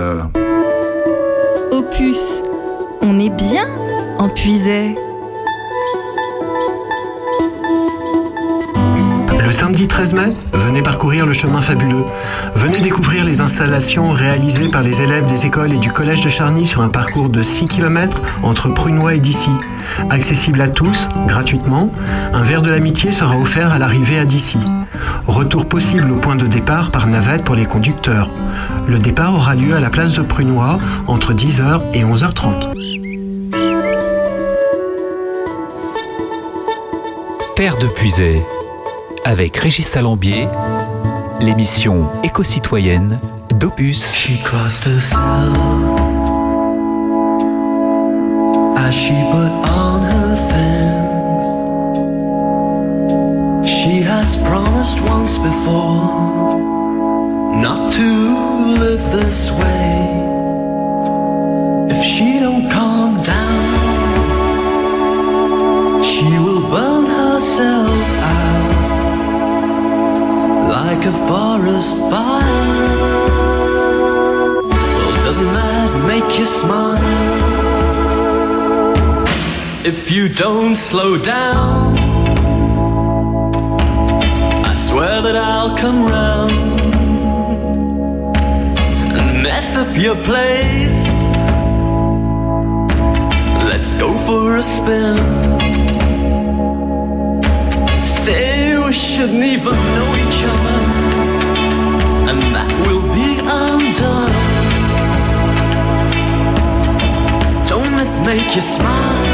[1.73, 2.45] Opus,
[3.01, 3.67] on est bien
[4.19, 4.95] en Puisée.
[9.65, 12.05] Samedi 13 mai, venez parcourir le chemin fabuleux.
[12.55, 16.67] Venez découvrir les installations réalisées par les élèves des écoles et du collège de Charny
[16.67, 19.49] sur un parcours de 6 km entre Prunois et Dissy.
[20.11, 21.91] Accessible à tous, gratuitement,
[22.35, 24.59] un verre de l'amitié sera offert à l'arrivée à Dissy.
[25.27, 28.29] Retour possible au point de départ par navette pour les conducteurs.
[28.87, 32.75] Le départ aura lieu à la place de Prunois entre 10h et 11h30.
[37.57, 38.45] Terre de Puisay,
[39.25, 40.49] avec Régis Salambier,
[41.41, 43.19] l'émission éco-citoyenne
[43.51, 44.05] d'Opus.
[48.87, 49.53] as she put
[49.83, 51.47] on her things.
[53.67, 56.59] She has promised once before
[57.65, 58.09] not to
[58.83, 59.84] live this way.
[79.85, 81.95] If you don't slow down.
[84.65, 86.53] I swear that I'll come round
[89.19, 91.31] and mess up your place.
[93.71, 95.19] Let's go for a spin.
[98.01, 100.81] Say we shouldn't even know each other,
[102.31, 103.31] and that will be
[103.61, 104.33] undone.
[107.69, 109.34] Don't it make you smile?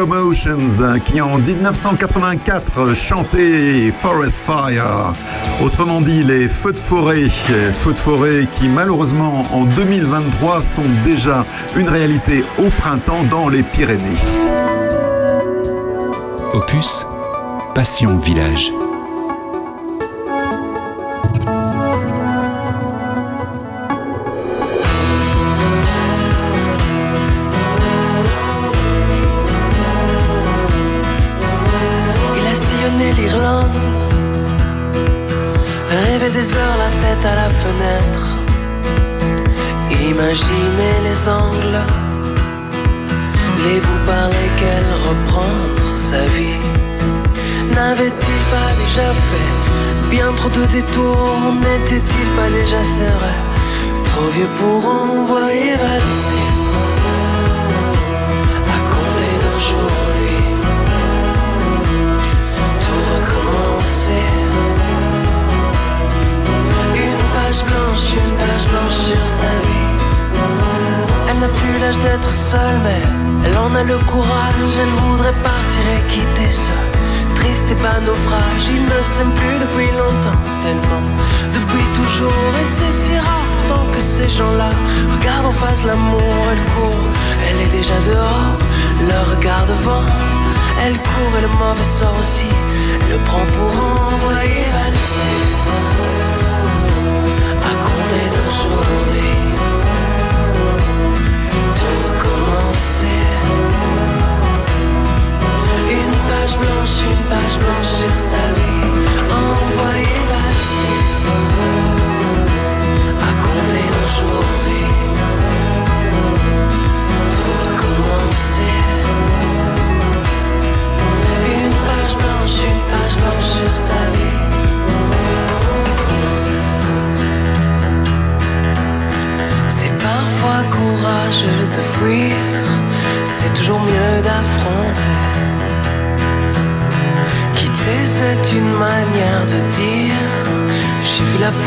[0.00, 5.12] Commotions qui en 1984 chantaient Forest Fire.
[5.62, 7.28] Autrement dit, les feux de forêt.
[7.28, 11.44] Feux de forêt qui malheureusement en 2023 sont déjà
[11.76, 14.16] une réalité au printemps dans les Pyrénées.
[16.54, 17.06] Opus,
[17.74, 18.72] Passion Village.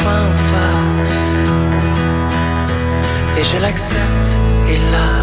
[0.04, 1.20] J'ai vu la fin en face,
[3.38, 4.84] et je l'accepte, hélas.
[5.08, 5.23] C'est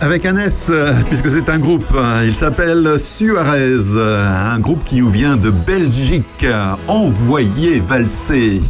[0.00, 0.70] avec un S,
[1.06, 1.94] puisque c'est un groupe,
[2.24, 6.46] il s'appelle Suarez, un groupe qui nous vient de Belgique,
[6.86, 8.60] envoyé valser.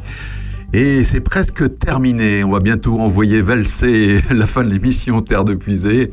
[0.74, 2.44] Et c'est presque terminé.
[2.44, 6.10] On va bientôt envoyer valser la fin de l'émission Terre de Puisée.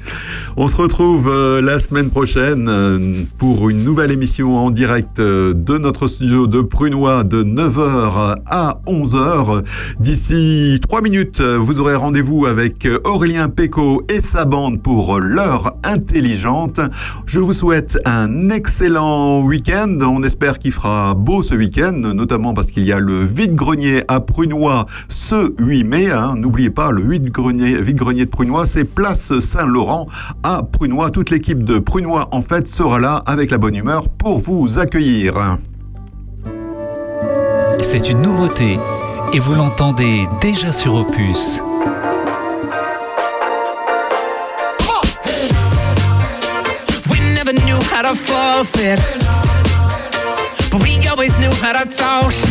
[0.56, 5.54] On se retrouve euh, la semaine prochaine euh, pour une nouvelle émission en direct euh,
[5.54, 9.62] de notre studio de Prunois de 9h à 11h.
[10.00, 16.80] D'ici 3 minutes, vous aurez rendez-vous avec Aurélien Péco et sa bande pour l'heure intelligente.
[17.26, 19.98] Je vous souhaite un excellent week-end.
[20.02, 24.22] On espère qu'il fera beau ce week-end, notamment parce qu'il y a le vide-grenier à
[24.22, 24.45] Prunois
[25.10, 26.12] ce 8 mai.
[26.12, 26.36] hein.
[26.38, 30.06] N'oubliez pas, le vide-grenier vide-grenier de Prunois, c'est place Saint-Laurent
[30.44, 31.10] à Prunois.
[31.12, 35.58] Toute l'équipe de Prunois, en fait, sera là avec la bonne humeur pour vous accueillir.
[37.82, 38.80] C'est une nouveauté
[39.34, 41.60] et vous l'entendez déjà sur Opus.
[47.10, 49.00] We never knew how to forfeit,
[50.72, 52.44] but we always knew how to toss.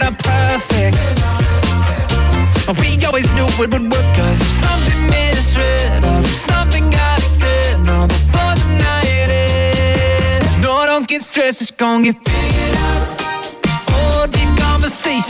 [0.00, 0.96] That perfect
[2.66, 7.80] But we always knew it would work us Something made us written Something got said
[7.80, 8.06] no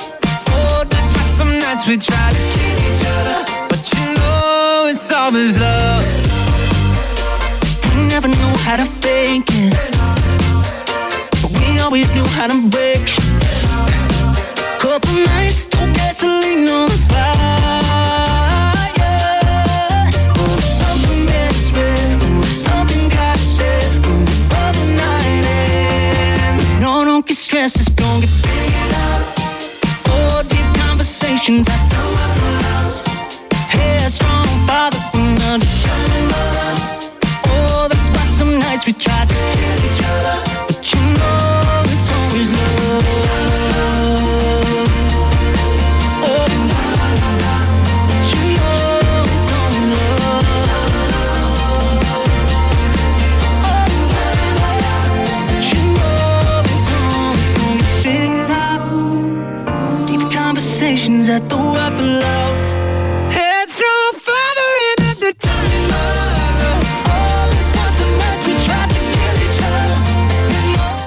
[1.71, 3.39] Nights we try to kill each other.
[3.69, 6.05] But you know it's always love.
[7.95, 9.75] We never knew how to fake it.
[11.41, 13.07] But we always knew how to break.
[14.81, 17.31] Couple nights, threw gasoline on the fire.
[20.81, 21.21] Something.
[22.35, 23.39] Oh, something got
[24.75, 25.45] the night
[31.49, 31.69] ends.
[31.69, 33.01] conversations at the
[33.69, 37.19] Headstrong, father, undetermined mother.
[37.47, 40.50] Oh, that's why some nights we try to kill each other.